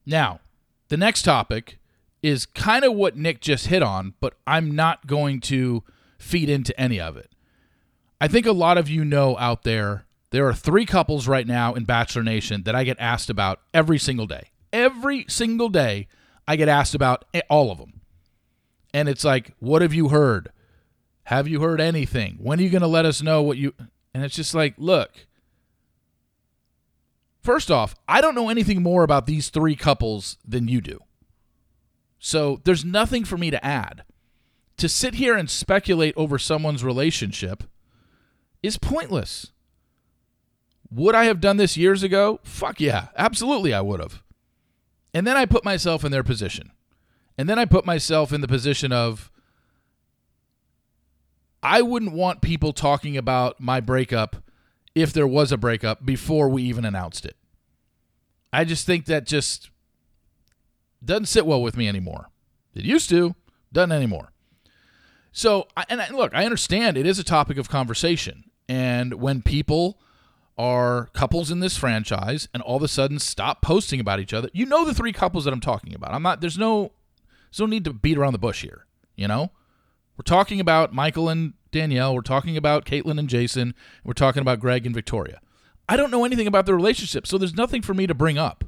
Now, 0.05 0.39
the 0.87 0.97
next 0.97 1.23
topic 1.23 1.77
is 2.21 2.45
kind 2.45 2.85
of 2.85 2.93
what 2.93 3.17
Nick 3.17 3.41
just 3.41 3.67
hit 3.67 3.81
on, 3.81 4.13
but 4.19 4.35
I'm 4.45 4.75
not 4.75 5.07
going 5.07 5.39
to 5.41 5.83
feed 6.17 6.49
into 6.49 6.77
any 6.79 6.99
of 6.99 7.17
it. 7.17 7.31
I 8.19 8.27
think 8.27 8.45
a 8.45 8.51
lot 8.51 8.77
of 8.77 8.89
you 8.89 9.03
know 9.03 9.37
out 9.37 9.63
there, 9.63 10.05
there 10.29 10.47
are 10.47 10.53
three 10.53 10.85
couples 10.85 11.27
right 11.27 11.47
now 11.47 11.73
in 11.73 11.85
Bachelor 11.85 12.23
Nation 12.23 12.63
that 12.63 12.75
I 12.75 12.83
get 12.83 12.97
asked 12.99 13.29
about 13.29 13.59
every 13.73 13.97
single 13.97 14.27
day. 14.27 14.49
Every 14.71 15.25
single 15.27 15.69
day, 15.69 16.07
I 16.47 16.55
get 16.55 16.69
asked 16.69 16.93
about 16.95 17.25
all 17.49 17.71
of 17.71 17.79
them. 17.79 18.01
And 18.93 19.09
it's 19.09 19.23
like, 19.23 19.53
what 19.59 19.81
have 19.81 19.93
you 19.93 20.09
heard? 20.09 20.51
Have 21.25 21.47
you 21.47 21.61
heard 21.61 21.81
anything? 21.81 22.37
When 22.39 22.59
are 22.59 22.63
you 22.63 22.69
going 22.69 22.81
to 22.81 22.87
let 22.87 23.05
us 23.05 23.21
know 23.21 23.41
what 23.41 23.57
you. 23.57 23.73
And 24.13 24.23
it's 24.23 24.35
just 24.35 24.53
like, 24.53 24.75
look, 24.77 25.11
first 27.41 27.71
off, 27.71 27.95
I 28.07 28.21
don't 28.21 28.35
know 28.35 28.49
anything 28.49 28.83
more 28.83 29.03
about 29.03 29.25
these 29.25 29.49
three 29.49 29.75
couples 29.75 30.37
than 30.47 30.67
you 30.67 30.81
do. 30.81 30.99
So 32.23 32.61
there's 32.63 32.85
nothing 32.85 33.25
for 33.25 33.35
me 33.35 33.49
to 33.49 33.65
add. 33.65 34.03
To 34.77 34.87
sit 34.87 35.15
here 35.15 35.35
and 35.35 35.49
speculate 35.49 36.13
over 36.15 36.37
someone's 36.37 36.83
relationship 36.83 37.63
is 38.61 38.77
pointless. 38.77 39.51
Would 40.91 41.15
I 41.15 41.25
have 41.25 41.41
done 41.41 41.57
this 41.57 41.77
years 41.77 42.03
ago? 42.03 42.39
Fuck 42.43 42.79
yeah, 42.79 43.07
absolutely 43.17 43.73
I 43.73 43.81
would 43.81 43.99
have. 43.99 44.21
And 45.15 45.25
then 45.25 45.35
I 45.35 45.45
put 45.45 45.65
myself 45.65 46.05
in 46.05 46.11
their 46.11 46.23
position. 46.23 46.71
And 47.39 47.49
then 47.49 47.57
I 47.57 47.65
put 47.65 47.85
myself 47.87 48.31
in 48.31 48.41
the 48.41 48.47
position 48.47 48.91
of 48.91 49.31
I 51.63 51.81
wouldn't 51.81 52.13
want 52.13 52.41
people 52.41 52.71
talking 52.71 53.17
about 53.17 53.59
my 53.59 53.79
breakup 53.79 54.43
if 54.93 55.11
there 55.11 55.27
was 55.27 55.51
a 55.51 55.57
breakup 55.57 56.05
before 56.05 56.49
we 56.49 56.61
even 56.63 56.85
announced 56.85 57.25
it. 57.25 57.35
I 58.53 58.63
just 58.63 58.85
think 58.85 59.05
that 59.05 59.25
just 59.25 59.70
doesn't 61.03 61.25
sit 61.25 61.45
well 61.45 61.61
with 61.61 61.77
me 61.77 61.87
anymore. 61.87 62.29
It 62.73 62.85
used 62.85 63.09
to, 63.09 63.35
doesn't 63.71 63.91
anymore. 63.91 64.31
So, 65.31 65.67
and 65.89 66.01
look, 66.15 66.33
I 66.33 66.45
understand 66.45 66.97
it 66.97 67.05
is 67.05 67.19
a 67.19 67.23
topic 67.23 67.57
of 67.57 67.69
conversation. 67.69 68.45
And 68.67 69.15
when 69.15 69.41
people 69.41 69.99
are 70.57 71.09
couples 71.13 71.49
in 71.49 71.59
this 71.59 71.77
franchise 71.77 72.47
and 72.53 72.61
all 72.61 72.77
of 72.77 72.83
a 72.83 72.87
sudden 72.87 73.19
stop 73.19 73.61
posting 73.61 73.99
about 73.99 74.19
each 74.19 74.33
other, 74.33 74.49
you 74.53 74.65
know 74.65 74.85
the 74.85 74.93
three 74.93 75.13
couples 75.13 75.45
that 75.45 75.53
I'm 75.53 75.61
talking 75.61 75.95
about. 75.95 76.13
I'm 76.13 76.23
not, 76.23 76.41
there's 76.41 76.57
no, 76.57 76.91
there's 77.49 77.59
no 77.59 77.65
need 77.65 77.85
to 77.85 77.93
beat 77.93 78.17
around 78.17 78.33
the 78.33 78.39
bush 78.39 78.61
here, 78.61 78.85
you 79.15 79.27
know? 79.27 79.51
We're 80.17 80.23
talking 80.23 80.59
about 80.59 80.93
Michael 80.93 81.29
and 81.29 81.53
Danielle. 81.71 82.13
We're 82.13 82.21
talking 82.21 82.55
about 82.55 82.85
Kaitlyn 82.85 83.17
and 83.17 83.29
Jason. 83.29 83.73
We're 84.03 84.13
talking 84.13 84.41
about 84.41 84.59
Greg 84.59 84.85
and 84.85 84.93
Victoria. 84.93 85.39
I 85.89 85.97
don't 85.97 86.11
know 86.11 86.25
anything 86.25 86.47
about 86.47 86.65
their 86.65 86.75
relationship, 86.75 87.25
so 87.25 87.37
there's 87.37 87.55
nothing 87.55 87.81
for 87.81 87.93
me 87.93 88.05
to 88.05 88.13
bring 88.13 88.37
up. 88.37 88.63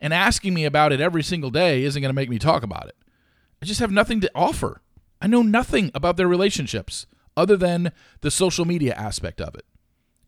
And 0.00 0.12
asking 0.12 0.54
me 0.54 0.64
about 0.64 0.92
it 0.92 1.00
every 1.00 1.22
single 1.22 1.50
day 1.50 1.82
isn't 1.84 2.00
going 2.00 2.10
to 2.10 2.14
make 2.14 2.30
me 2.30 2.38
talk 2.38 2.62
about 2.62 2.88
it. 2.88 2.96
I 3.62 3.66
just 3.66 3.80
have 3.80 3.90
nothing 3.90 4.20
to 4.20 4.30
offer. 4.34 4.82
I 5.20 5.26
know 5.26 5.42
nothing 5.42 5.90
about 5.94 6.16
their 6.16 6.28
relationships 6.28 7.06
other 7.36 7.56
than 7.56 7.92
the 8.20 8.30
social 8.30 8.64
media 8.64 8.94
aspect 8.94 9.40
of 9.40 9.54
it. 9.54 9.64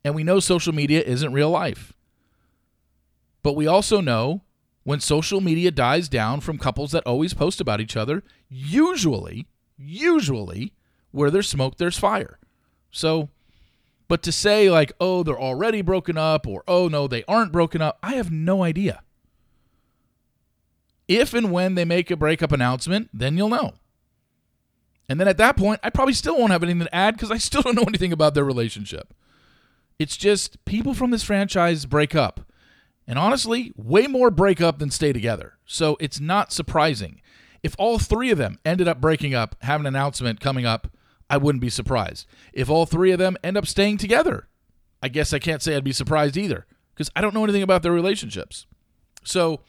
And 0.05 0.15
we 0.15 0.25
know 0.25 0.41
social 0.41 0.75
media 0.75 1.03
isn't 1.03 1.33
real 1.33 1.51
life. 1.51 1.93
But 3.43 3.55
we 3.55 3.67
also 3.67 4.01
know 4.01 4.43
when 4.85 5.01
social 5.01 5.41
media 5.41 5.71
dies 5.71 6.09
down 6.09 6.41
from 6.41 6.59
couples 6.59 6.93
that 6.93 7.07
always 7.07 7.35
post 7.35 7.61
about 7.61 7.81
each 7.81 7.97
other, 7.97 8.23
usually, 8.49 9.47
usually, 9.77 10.73
where 11.11 11.31
there's 11.31 11.49
smoke, 11.49 11.77
there's 11.77 11.99
fire. 11.99 12.39
So, 12.91 13.29
but 14.09 14.23
to 14.23 14.33
say 14.33 14.71
like, 14.71 14.93
oh, 15.01 15.23
they're 15.23 15.39
already 15.39 15.83
broken 15.83 16.17
up 16.17 16.47
or 16.47 16.65
oh, 16.67 16.89
no, 16.89 17.07
they 17.07 17.25
aren't 17.29 17.53
broken 17.53 17.83
up, 17.83 17.99
I 18.03 18.15
have 18.15 18.31
no 18.31 18.63
idea. 18.63 19.03
If 21.09 21.35
and 21.35 21.51
when 21.51 21.75
they 21.75 21.85
make 21.85 22.11
a 22.11 22.17
breakup 22.17 22.53
announcement, 22.53 23.09
then 23.13 23.37
you'll 23.37 23.49
know. 23.49 23.75
And 25.09 25.19
then 25.19 25.27
at 25.27 25.39
that 25.39 25.57
point, 25.57 25.81
I 25.83 25.91
probably 25.91 26.13
still 26.13 26.39
won't 26.39 26.53
have 26.53 26.63
anything 26.63 26.81
to 26.81 26.95
add 26.95 27.15
because 27.15 27.31
I 27.31 27.39
still 27.39 27.63
don't 27.65 27.75
know 27.75 27.85
anything 27.89 28.13
about 28.13 28.35
their 28.35 28.45
relationship. 28.45 29.15
It's 29.99 30.17
just 30.17 30.65
people 30.65 30.95
from 30.95 31.11
this 31.11 31.25
franchise 31.25 31.87
break 31.87 32.15
up. 32.15 32.41
And 33.07 33.19
honestly, 33.19 33.73
way 33.75 34.07
more 34.07 34.31
break 34.31 34.61
up 34.61 34.79
than 34.79 34.91
stay 34.91 35.15
together. 35.15 35.55
So 35.65 35.97
it's 35.99 36.21
not 36.21 36.53
surprising. 36.53 37.23
If 37.63 37.75
all 37.79 37.99
three 37.99 38.31
of 38.31 38.39
them 38.39 38.59
ended 38.65 38.87
up 38.87 39.01
breaking 39.01 39.35
up, 39.35 39.57
have 39.63 39.81
an 39.81 39.87
announcement 39.87 40.41
coming 40.41 40.67
up, 40.67 40.89
I 41.31 41.39
wouldn't 41.39 41.63
be 41.63 41.71
surprised. 41.71 42.27
If 42.53 42.69
all 42.69 42.87
three 42.87 43.11
of 43.11 43.19
them 43.19 43.37
end 43.43 43.57
up 43.57 43.67
staying 43.67 43.97
together, 43.97 44.49
I 45.03 45.09
guess 45.09 45.33
I 45.33 45.39
can't 45.39 45.63
say 45.63 45.75
I'd 45.75 45.85
be 45.85 45.93
surprised 45.93 46.37
either 46.37 46.67
because 46.95 47.11
I 47.17 47.21
don't 47.21 47.35
know 47.35 47.45
anything 47.45 47.63
about 47.63 47.83
their 47.83 47.93
relationships. 47.93 48.67
So 49.25 49.61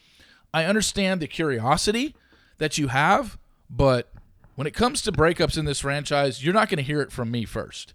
I 0.53 0.65
understand 0.65 1.21
the 1.21 1.27
curiosity 1.27 2.15
that 2.57 2.77
you 2.77 2.87
have, 2.87 3.37
but 3.69 4.11
when 4.55 4.67
it 4.67 4.73
comes 4.73 5.01
to 5.03 5.11
breakups 5.11 5.57
in 5.57 5.65
this 5.65 5.79
franchise, 5.79 6.43
you're 6.43 6.53
not 6.53 6.69
going 6.69 6.77
to 6.77 6.83
hear 6.83 7.01
it 7.01 7.11
from 7.11 7.31
me 7.31 7.45
first. 7.45 7.93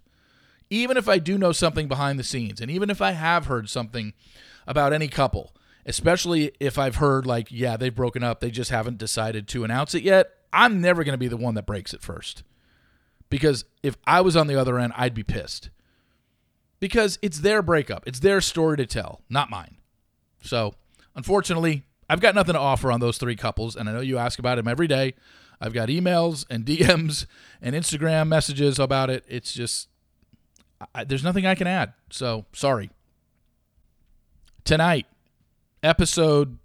Even 0.69 0.97
if 0.97 1.07
I 1.07 1.19
do 1.19 1.37
know 1.37 1.51
something 1.51 1.87
behind 1.87 2.17
the 2.17 2.23
scenes, 2.23 2.59
and 2.59 2.71
even 2.71 2.89
if 2.89 3.01
I 3.01 3.11
have 3.11 3.45
heard 3.45 3.69
something 3.69 4.13
about 4.65 4.93
any 4.93 5.07
couple, 5.07 5.53
especially 5.85 6.53
if 6.59 6.79
I've 6.79 6.95
heard, 6.95 7.27
like, 7.27 7.51
yeah, 7.51 7.77
they've 7.77 7.93
broken 7.93 8.23
up, 8.23 8.39
they 8.39 8.49
just 8.49 8.71
haven't 8.71 8.97
decided 8.97 9.47
to 9.49 9.63
announce 9.63 9.93
it 9.93 10.01
yet, 10.01 10.31
I'm 10.51 10.81
never 10.81 11.03
going 11.03 11.13
to 11.13 11.19
be 11.19 11.27
the 11.27 11.37
one 11.37 11.53
that 11.55 11.67
breaks 11.67 11.93
it 11.93 12.01
first. 12.01 12.43
Because 13.29 13.65
if 13.83 13.97
I 14.07 14.21
was 14.21 14.35
on 14.35 14.47
the 14.47 14.59
other 14.59 14.79
end, 14.79 14.93
I'd 14.95 15.13
be 15.13 15.23
pissed. 15.23 15.69
Because 16.79 17.19
it's 17.21 17.39
their 17.39 17.61
breakup, 17.61 18.07
it's 18.07 18.19
their 18.19 18.41
story 18.41 18.77
to 18.77 18.85
tell, 18.85 19.21
not 19.29 19.49
mine. 19.49 19.77
So, 20.41 20.73
unfortunately, 21.15 21.83
I've 22.09 22.21
got 22.21 22.35
nothing 22.35 22.53
to 22.53 22.59
offer 22.59 22.91
on 22.91 22.99
those 22.99 23.17
three 23.17 23.35
couples, 23.35 23.75
and 23.75 23.89
I 23.89 23.93
know 23.93 24.01
you 24.01 24.17
ask 24.17 24.37
about 24.39 24.55
them 24.55 24.67
every 24.67 24.87
day. 24.87 25.15
I've 25.59 25.73
got 25.73 25.89
emails 25.89 26.45
and 26.49 26.65
DMs 26.65 27.25
and 27.61 27.75
Instagram 27.75 28.27
messages 28.27 28.79
about 28.79 29.09
it. 29.09 29.23
It's 29.27 29.53
just 29.53 29.89
I, 30.93 31.03
there's 31.03 31.23
nothing 31.23 31.45
I 31.45 31.55
can 31.55 31.67
add. 31.67 31.93
So 32.09 32.45
sorry. 32.53 32.91
Tonight, 34.63 35.05
episode 35.83 36.57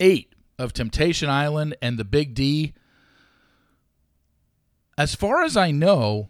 eight 0.00 0.34
of 0.58 0.72
Temptation 0.72 1.30
Island 1.30 1.76
and 1.80 1.98
the 1.98 2.04
Big 2.04 2.34
D. 2.34 2.74
As 4.96 5.14
far 5.14 5.42
as 5.42 5.56
I 5.56 5.70
know, 5.70 6.28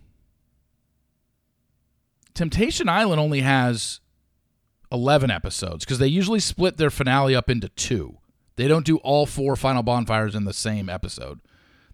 Temptation 2.34 2.88
Island 2.88 3.20
only 3.20 3.40
has 3.40 4.00
11 4.92 5.30
episodes 5.30 5.84
because 5.84 5.98
they 5.98 6.06
usually 6.06 6.40
split 6.40 6.76
their 6.76 6.90
finale 6.90 7.34
up 7.34 7.48
into 7.48 7.70
two. 7.70 8.18
They 8.58 8.66
don't 8.66 8.84
do 8.84 8.96
all 8.98 9.24
four 9.24 9.54
final 9.54 9.84
bonfires 9.84 10.34
in 10.34 10.44
the 10.44 10.52
same 10.52 10.88
episode. 10.88 11.38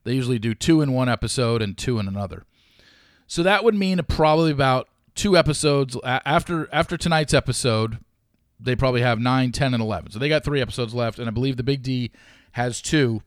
They 0.03 0.15
usually 0.15 0.39
do 0.39 0.55
two 0.55 0.81
in 0.81 0.95
one 0.95 1.11
episode 1.11 1.61
and 1.61 1.77
two 1.77 1.99
in 1.99 2.09
another. 2.09 2.47
So 3.27 3.43
that 3.43 3.63
would 3.63 3.75
mean 3.75 4.01
probably 4.09 4.51
about 4.51 4.89
two 5.15 5.37
episodes 5.37 5.95
after 6.03 6.67
after 6.73 6.97
tonight's 6.97 7.35
episode. 7.35 7.99
They 8.59 8.75
probably 8.75 9.03
have 9.03 9.21
9, 9.21 9.53
10, 9.53 9.75
and 9.75 9.83
11. 9.83 10.13
So 10.13 10.19
they 10.19 10.31
got 10.31 10.43
three 10.43 10.63
episodes 10.63 10.95
left, 10.95 11.19
and 11.19 11.29
I 11.29 11.33
believe 11.33 11.59
the 11.59 11.63
Big 11.63 11.83
D 11.83 12.11
has 12.53 12.81
two. 12.81 13.21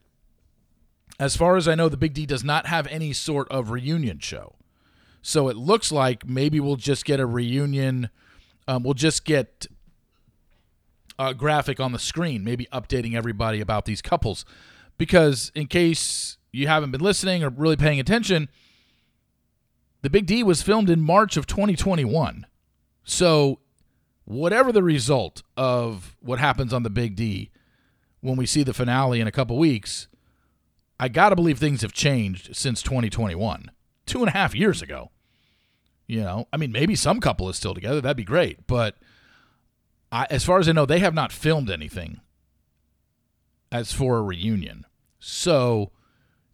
As 1.19 1.35
far 1.35 1.57
as 1.57 1.67
I 1.67 1.75
know, 1.75 1.89
the 1.89 1.97
Big 1.97 2.15
D 2.15 2.25
does 2.25 2.43
not 2.43 2.65
have 2.65 2.87
any 2.87 3.13
sort 3.13 3.47
of 3.51 3.69
reunion 3.69 4.17
show. 4.17 4.55
So 5.21 5.47
it 5.47 5.57
looks 5.57 5.91
like 5.91 6.25
maybe 6.25 6.59
we'll 6.59 6.75
just 6.75 7.05
get 7.05 7.19
a 7.19 7.27
reunion. 7.27 8.09
Um, 8.67 8.81
we'll 8.81 8.95
just 8.95 9.25
get 9.25 9.67
uh, 11.19 11.33
graphic 11.33 11.79
on 11.79 11.91
the 11.91 11.99
screen, 11.99 12.43
maybe 12.43 12.67
updating 12.71 13.15
everybody 13.15 13.61
about 13.61 13.85
these 13.85 14.01
couples. 14.01 14.45
Because 14.97 15.51
in 15.55 15.67
case 15.67 16.37
you 16.51 16.67
haven't 16.67 16.91
been 16.91 17.01
listening 17.01 17.43
or 17.43 17.49
really 17.49 17.75
paying 17.75 17.99
attention, 17.99 18.49
the 20.01 20.09
Big 20.09 20.25
D 20.25 20.43
was 20.43 20.61
filmed 20.61 20.89
in 20.89 21.01
March 21.01 21.37
of 21.37 21.47
2021. 21.47 22.45
So, 23.03 23.59
whatever 24.25 24.71
the 24.71 24.83
result 24.83 25.43
of 25.55 26.15
what 26.19 26.39
happens 26.39 26.73
on 26.73 26.83
the 26.83 26.89
Big 26.89 27.15
D 27.15 27.51
when 28.21 28.35
we 28.35 28.45
see 28.45 28.63
the 28.63 28.73
finale 28.73 29.21
in 29.21 29.27
a 29.27 29.31
couple 29.31 29.57
weeks, 29.57 30.07
I 30.99 31.07
got 31.07 31.29
to 31.29 31.35
believe 31.35 31.59
things 31.59 31.81
have 31.81 31.93
changed 31.93 32.55
since 32.55 32.81
2021, 32.81 33.71
two 34.05 34.19
and 34.19 34.29
a 34.29 34.31
half 34.31 34.55
years 34.55 34.81
ago. 34.81 35.11
You 36.07 36.21
know, 36.21 36.47
I 36.53 36.57
mean, 36.57 36.71
maybe 36.71 36.95
some 36.95 37.19
couple 37.19 37.49
is 37.49 37.57
still 37.57 37.73
together. 37.73 38.01
That'd 38.01 38.17
be 38.17 38.23
great. 38.23 38.65
But 38.65 38.95
I, 40.11 40.27
as 40.29 40.45
far 40.45 40.59
as 40.59 40.69
I 40.69 40.71
know, 40.71 40.85
they 40.85 40.99
have 40.99 41.13
not 41.13 41.31
filmed 41.31 41.69
anything 41.69 42.21
as 43.71 43.91
for 43.91 44.17
a 44.17 44.21
reunion. 44.23 44.85
So 45.19 45.91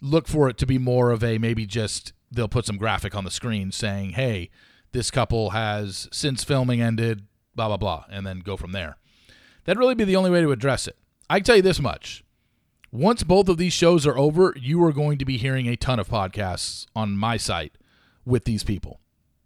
look 0.01 0.27
for 0.27 0.49
it 0.49 0.57
to 0.57 0.65
be 0.65 0.77
more 0.77 1.11
of 1.11 1.23
a 1.23 1.37
maybe 1.37 1.65
just 1.65 2.13
they'll 2.31 2.47
put 2.47 2.65
some 2.65 2.77
graphic 2.77 3.15
on 3.15 3.23
the 3.23 3.31
screen 3.31 3.71
saying, 3.71 4.11
hey, 4.11 4.49
this 4.91 5.11
couple 5.11 5.51
has 5.51 6.07
since 6.11 6.43
filming 6.43 6.81
ended, 6.81 7.27
blah, 7.55 7.67
blah, 7.67 7.77
blah, 7.77 8.05
and 8.09 8.25
then 8.25 8.39
go 8.39 8.57
from 8.57 8.71
there. 8.71 8.97
That'd 9.65 9.79
really 9.79 9.95
be 9.95 10.03
the 10.03 10.15
only 10.15 10.31
way 10.31 10.41
to 10.41 10.51
address 10.51 10.87
it. 10.87 10.97
I 11.29 11.39
can 11.39 11.45
tell 11.45 11.55
you 11.55 11.61
this 11.61 11.79
much. 11.79 12.23
once 12.91 13.23
both 13.23 13.49
of 13.49 13.57
these 13.57 13.73
shows 13.73 14.05
are 14.05 14.17
over, 14.17 14.53
you 14.55 14.83
are 14.83 14.91
going 14.91 15.17
to 15.17 15.25
be 15.25 15.37
hearing 15.37 15.67
a 15.67 15.75
ton 15.75 15.99
of 15.99 16.07
podcasts 16.07 16.85
on 16.95 17.17
my 17.17 17.37
site 17.37 17.75
with 18.23 18.45
these 18.45 18.63
people 18.63 18.99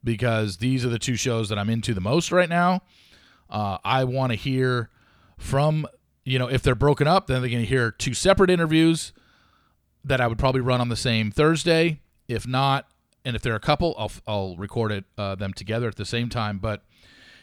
because 0.03 0.57
these 0.57 0.85
are 0.85 0.89
the 0.89 0.99
two 0.99 1.15
shows 1.15 1.47
that 1.49 1.57
I'm 1.57 1.69
into 1.69 1.93
the 1.93 2.01
most 2.01 2.31
right 2.31 2.49
now. 2.49 2.81
Uh, 3.49 3.77
I 3.83 4.03
want 4.03 4.31
to 4.31 4.35
hear 4.35 4.89
from, 5.37 5.87
you 6.23 6.39
know, 6.39 6.47
if 6.47 6.61
they're 6.63 6.75
broken 6.75 7.07
up, 7.07 7.27
then 7.27 7.41
they're 7.41 7.49
going 7.49 7.63
to 7.63 7.67
hear 7.67 7.91
two 7.91 8.13
separate 8.13 8.49
interviews 8.49 9.13
that 10.03 10.21
I 10.21 10.27
would 10.27 10.37
probably 10.37 10.61
run 10.61 10.81
on 10.81 10.89
the 10.89 10.95
same 10.95 11.31
Thursday. 11.31 12.01
If 12.27 12.45
not, 12.45 12.87
and 13.23 13.35
if 13.35 13.41
they're 13.41 13.55
a 13.55 13.59
couple, 13.59 13.95
I'll, 13.97 14.11
I'll 14.27 14.55
record 14.57 14.91
it 14.91 15.05
uh, 15.17 15.35
them 15.35 15.53
together 15.53 15.87
at 15.87 15.95
the 15.95 16.05
same 16.05 16.29
time. 16.29 16.59
But 16.59 16.83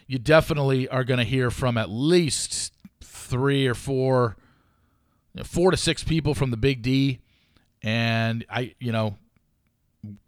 you 0.06 0.18
definitely 0.18 0.88
are 0.88 1.04
going 1.04 1.18
to 1.18 1.24
hear 1.24 1.50
from 1.50 1.78
at 1.78 1.88
least 1.90 2.72
three 3.00 3.66
or 3.66 3.74
four, 3.74 4.36
four 5.42 5.70
to 5.70 5.76
six 5.76 6.04
people 6.04 6.34
from 6.34 6.50
the 6.50 6.56
Big 6.56 6.82
D, 6.82 7.20
and 7.82 8.44
I, 8.50 8.74
you 8.78 8.92
know, 8.92 9.16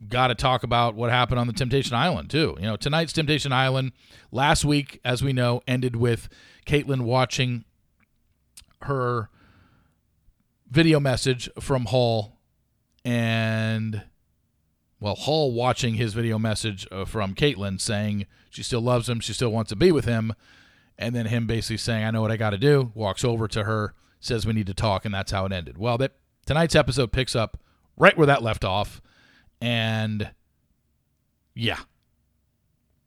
got 0.09 0.28
to 0.28 0.35
talk 0.35 0.62
about 0.62 0.95
what 0.95 1.11
happened 1.11 1.38
on 1.38 1.47
the 1.47 1.52
Temptation 1.52 1.95
Island 1.95 2.30
too. 2.30 2.56
You 2.59 2.66
know, 2.66 2.76
tonight's 2.76 3.12
Temptation 3.12 3.52
Island 3.52 3.92
last 4.30 4.64
week, 4.64 5.00
as 5.04 5.23
we 5.23 5.33
know, 5.33 5.62
ended 5.66 5.97
with 5.97 6.28
Kaitlyn 6.66 7.02
watching 7.02 7.64
her 8.83 9.28
video 10.71 11.00
message 11.00 11.49
from 11.61 11.87
Hall 11.87 12.38
and 13.04 14.02
well, 14.99 15.14
Hall 15.14 15.52
watching 15.52 15.95
his 15.95 16.14
video 16.14 16.38
message 16.38 16.87
uh, 16.90 17.04
from 17.04 17.35
Kaitlyn 17.35 17.80
saying 17.80 18.26
she 18.50 18.62
still 18.62 18.80
loves 18.80 19.09
him, 19.09 19.21
she 19.21 19.33
still 19.33 19.50
wants 19.50 19.68
to 19.68 19.76
be 19.76 19.92
with 19.92 20.06
him, 20.06 20.33
and 20.99 21.14
then 21.14 21.26
him 21.26 21.47
basically 21.47 21.76
saying, 21.76 22.04
"I 22.04 22.11
know 22.11 22.23
what 22.23 22.30
I 22.30 22.37
got 22.37 22.50
to 22.50 22.59
do." 22.59 22.92
Walks 22.95 23.25
over 23.25 23.47
to 23.49 23.64
her, 23.64 23.95
says, 24.21 24.47
"We 24.47 24.54
need 24.54 24.66
to 24.66 24.75
talk," 24.75 25.04
and 25.04 25.14
that's 25.14 25.33
how 25.33 25.45
it 25.45 25.52
ended. 25.52 25.76
Well, 25.76 25.99
that 25.99 26.12
tonight's 26.47 26.75
episode 26.75 27.12
picks 27.12 27.37
up 27.37 27.59
right 27.97 28.16
where 28.16 28.26
that 28.26 28.42
left 28.42 28.64
off, 28.64 29.02
and 29.61 30.31
yeah, 31.55 31.79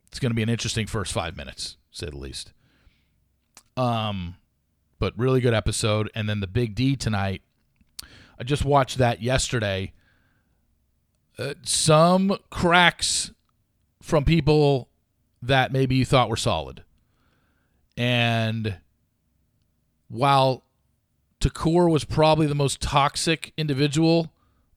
it's 0.08 0.18
going 0.18 0.30
to 0.30 0.36
be 0.36 0.42
an 0.42 0.48
interesting 0.48 0.86
first 0.86 1.12
five 1.12 1.36
minutes, 1.36 1.76
say 1.90 2.06
the 2.06 2.16
least. 2.16 2.52
Um, 3.76 4.36
but 4.98 5.16
really 5.16 5.40
good 5.40 5.54
episode, 5.54 6.10
and 6.14 6.28
then 6.28 6.40
the 6.40 6.46
Big 6.46 6.74
D 6.74 6.96
tonight. 6.96 7.42
I 8.38 8.42
just 8.42 8.64
watched 8.64 8.98
that 8.98 9.22
yesterday 9.22 9.92
uh, 11.38 11.54
some 11.62 12.36
cracks 12.50 13.32
from 14.02 14.24
people 14.24 14.88
that 15.40 15.72
maybe 15.72 15.94
you 15.94 16.04
thought 16.04 16.28
were 16.28 16.36
solid. 16.36 16.84
And 17.96 18.76
while 20.08 20.64
Takur 21.40 21.90
was 21.90 22.04
probably 22.04 22.46
the 22.46 22.54
most 22.54 22.80
toxic 22.82 23.52
individual 23.56 24.32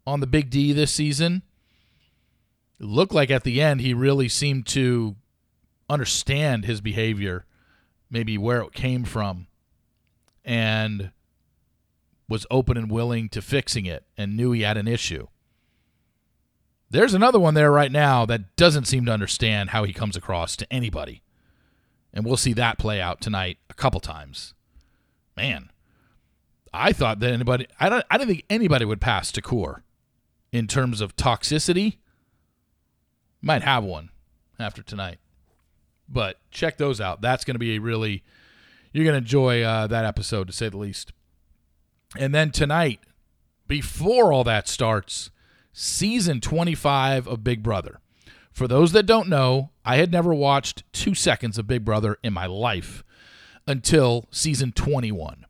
on 0.08 0.22
the 0.22 0.28
Big 0.28 0.50
D 0.50 0.72
this 0.72 0.94
season, 0.94 1.42
looked 2.84 3.14
like 3.14 3.32
at 3.32 3.44
the 3.44 3.62
end 3.62 3.82
he 3.82 3.94
really 3.94 4.30
seemed 4.30 4.66
to 4.68 5.16
understand 5.90 6.66
his 6.66 6.82
behavior, 6.82 7.46
maybe 8.10 8.38
where 8.38 8.62
it 8.62 8.74
came 8.74 9.04
from, 9.04 9.48
and 10.44 11.12
was 12.28 12.46
open 12.50 12.78
and 12.78 12.90
willing 12.90 13.30
to 13.30 13.42
fixing 13.42 13.86
it 13.86 14.06
and 14.18 14.36
knew 14.36 14.52
he 14.52 14.62
had 14.62 14.78
an 14.78 14.88
issue. 14.88 15.28
There's 16.90 17.14
another 17.14 17.40
one 17.40 17.54
there 17.54 17.72
right 17.72 17.92
now 17.92 18.26
that 18.28 18.56
doesn't 18.56 18.86
seem 18.86 19.06
to 19.06 19.12
understand 19.12 19.72
how 19.72 19.84
he 19.84 19.94
comes 19.94 20.16
across 20.16 20.56
to 20.58 20.72
anybody. 20.72 21.24
And 22.14 22.24
we'll 22.24 22.38
see 22.38 22.54
that 22.54 22.78
play 22.78 23.02
out 23.02 23.20
tonight 23.20 23.58
a 23.70 23.74
couple 23.74 24.00
times. 24.00 24.54
Man, 25.36 25.72
I 26.72 26.94
thought 26.94 27.20
that 27.20 27.34
anybody 27.34 27.68
I 27.80 27.90
don't 27.90 28.06
I 28.12 28.18
didn't 28.18 28.30
think 28.30 28.46
anybody 28.50 28.86
would 28.86 29.02
pass 29.02 29.32
Takur 29.32 29.82
in 30.52 30.68
terms 30.68 31.02
of 31.02 31.16
toxicity. 31.16 31.98
Might 33.44 33.62
have 33.62 33.84
one 33.84 34.10
after 34.58 34.82
tonight. 34.82 35.20
But 36.08 36.40
check 36.50 36.78
those 36.78 37.02
out. 37.02 37.22
That's 37.22 37.44
going 37.44 37.56
to 37.56 37.60
be 37.60 37.76
a 37.76 37.82
really 37.82 38.24
you're 38.94 39.04
going 39.04 39.14
to 39.14 39.18
enjoy 39.18 39.64
uh, 39.64 39.88
that 39.88 40.06
episode 40.06 40.48
to 40.48 40.54
say 40.54 40.70
the 40.70 40.78
least. 40.78 41.12
And 42.18 42.34
then 42.34 42.52
tonight, 42.52 43.00
before 43.68 44.32
all 44.32 44.44
that 44.46 44.68
starts, 44.68 45.32
season 45.74 46.40
25 46.40 47.28
of 47.28 47.44
Big 47.44 47.64
Brother. 47.64 48.00
For 48.52 48.68
those 48.68 48.92
that 48.92 49.08
don't 49.08 49.28
know, 49.28 49.72
I 49.84 49.98
had 49.98 50.12
never 50.12 50.34
watched 50.34 50.84
two 50.94 51.16
seconds 51.16 51.58
of 51.58 51.68
Big 51.68 51.84
Brother 51.84 52.20
in 52.24 52.34
my 52.34 52.46
life 52.46 53.04
until 53.68 54.28
season 54.30 54.72
21. 54.72 55.46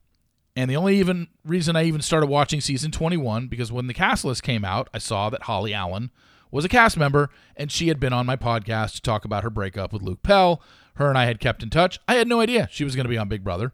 And 0.56 0.72
the 0.72 0.78
only 0.78 0.98
even 1.00 1.28
reason 1.44 1.76
I 1.76 1.84
even 1.84 2.02
started 2.02 2.28
watching 2.28 2.62
season 2.62 2.92
21 2.92 3.48
because 3.48 3.72
when 3.72 3.88
the 3.88 3.94
cast 3.94 4.24
list 4.24 4.42
came 4.42 4.64
out, 4.64 4.90
I 4.94 5.00
saw 5.00 5.30
that 5.30 5.44
Holly 5.44 5.74
Allen 5.74 6.12
was 6.54 6.66
a 6.66 6.70
cast 6.70 6.98
member 6.98 7.30
and 7.56 7.72
she 7.72 7.88
had 7.88 8.00
been 8.00 8.14
on 8.14 8.26
my 8.26 8.36
podcast 8.36 8.96
to 8.96 9.02
talk 9.02 9.26
about 9.26 9.44
her 9.44 9.50
breakup 9.50 9.92
with 9.92 10.02
Luke 10.02 10.24
Pell. 10.24 10.62
Her 10.96 11.10
and 11.10 11.18
I 11.18 11.26
had 11.26 11.40
kept 11.40 11.64
in 11.64 11.70
touch. 11.70 12.00
I 12.08 12.16
had 12.16 12.28
no 12.28 12.40
idea 12.40 12.68
she 12.72 12.84
was 12.84 12.96
going 12.96 13.06
to 13.06 13.10
be 13.10 13.18
on 13.18 13.28
Big 13.28 13.44
Brother 13.44 13.74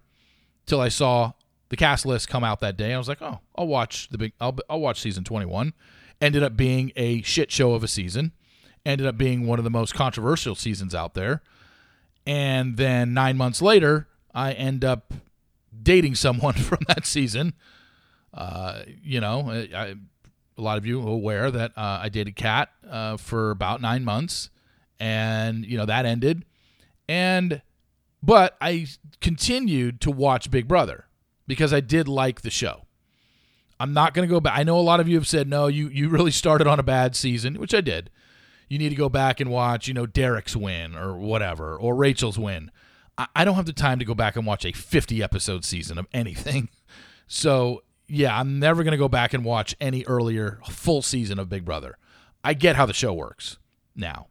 till 0.65 0.79
I 0.79 0.89
saw 0.89 1.33
the 1.69 1.75
cast 1.75 2.05
list 2.05 2.29
come 2.29 2.43
out 2.43 2.61
that 2.61 2.77
day. 2.77 2.93
I 2.93 2.97
was 2.97 3.09
like, 3.09 3.21
"Oh, 3.21 3.39
I'll 3.55 3.67
watch 3.67 4.09
the 4.09 4.17
big 4.17 4.33
I'll 4.39 4.57
I'll 4.69 4.79
watch 4.79 5.01
season 5.01 5.23
21." 5.23 5.73
ended 6.21 6.43
up 6.43 6.57
being 6.57 6.91
a 6.95 7.21
shit 7.21 7.51
show 7.51 7.73
of 7.73 7.83
a 7.83 7.87
season, 7.87 8.33
ended 8.85 9.07
up 9.07 9.17
being 9.17 9.45
one 9.45 9.59
of 9.59 9.63
the 9.63 9.71
most 9.71 9.93
controversial 9.93 10.55
seasons 10.55 10.93
out 10.93 11.13
there. 11.13 11.41
And 12.25 12.77
then 12.77 13.13
nine 13.13 13.37
months 13.37 13.61
later, 13.61 14.07
I 14.33 14.51
end 14.53 14.83
up 14.83 15.13
dating 15.81 16.15
someone 16.15 16.53
from 16.55 16.79
that 16.87 17.05
season. 17.05 17.53
Uh, 18.33 18.81
you 19.01 19.19
know, 19.19 19.49
I, 19.49 19.95
a 20.59 20.61
lot 20.61 20.77
of 20.77 20.85
you 20.85 21.01
are 21.01 21.11
aware 21.11 21.49
that 21.49 21.71
uh, 21.77 21.99
I 22.03 22.09
dated 22.09 22.35
Kat 22.35 22.69
uh, 22.87 23.17
for 23.17 23.49
about 23.51 23.81
nine 23.81 24.03
months, 24.03 24.49
and 24.99 25.65
you 25.65 25.77
know 25.77 25.85
that 25.85 26.05
ended. 26.05 26.45
And 27.07 27.61
but 28.21 28.57
I 28.61 28.87
continued 29.21 30.01
to 30.01 30.11
watch 30.11 30.51
Big 30.51 30.67
Brother 30.67 31.05
because 31.47 31.73
I 31.73 31.79
did 31.79 32.07
like 32.07 32.41
the 32.41 32.51
show. 32.51 32.85
I'm 33.79 33.93
not 33.93 34.13
going 34.13 34.27
to 34.27 34.31
go 34.31 34.41
back. 34.41 34.57
I 34.57 34.63
know 34.63 34.77
a 34.77 34.81
lot 34.81 34.99
of 34.99 35.07
you 35.07 35.15
have 35.15 35.27
said, 35.27 35.47
no, 35.47 35.67
you, 35.67 35.87
you 35.87 36.09
really 36.09 36.31
started 36.31 36.67
on 36.67 36.79
a 36.79 36.83
bad 36.83 37.15
season, 37.15 37.55
which 37.55 37.73
I 37.73 37.79
did. 37.79 38.09
You 38.67 38.77
need 38.77 38.89
to 38.89 38.95
go 38.95 39.07
back 39.09 39.39
and 39.39 39.49
watch, 39.49 39.87
you 39.87 39.93
know, 39.93 40.05
Derrick's 40.05 40.55
win 40.55 40.95
or 40.95 41.17
whatever, 41.17 41.77
or 41.77 41.95
Rachel's 41.95 42.37
win. 42.37 42.71
I, 43.17 43.27
I 43.37 43.45
don't 43.45 43.55
have 43.55 43.65
the 43.65 43.73
time 43.73 43.97
to 43.99 44.05
go 44.05 44.13
back 44.13 44.35
and 44.35 44.45
watch 44.45 44.65
a 44.65 44.73
50 44.73 45.23
episode 45.23 45.63
season 45.63 45.97
of 45.97 46.07
anything. 46.13 46.69
So, 47.31 47.83
yeah, 48.09 48.37
I'm 48.37 48.59
never 48.59 48.83
going 48.83 48.91
to 48.91 48.97
go 48.97 49.07
back 49.07 49.33
and 49.33 49.45
watch 49.45 49.75
any 49.79 50.03
earlier 50.05 50.59
full 50.69 51.01
season 51.01 51.39
of 51.39 51.49
Big 51.49 51.65
Brother. 51.65 51.97
I 52.43 52.53
get 52.53 52.75
how 52.75 52.85
the 52.85 52.93
show 52.93 53.13
works 53.13 53.57
now. 53.95 54.27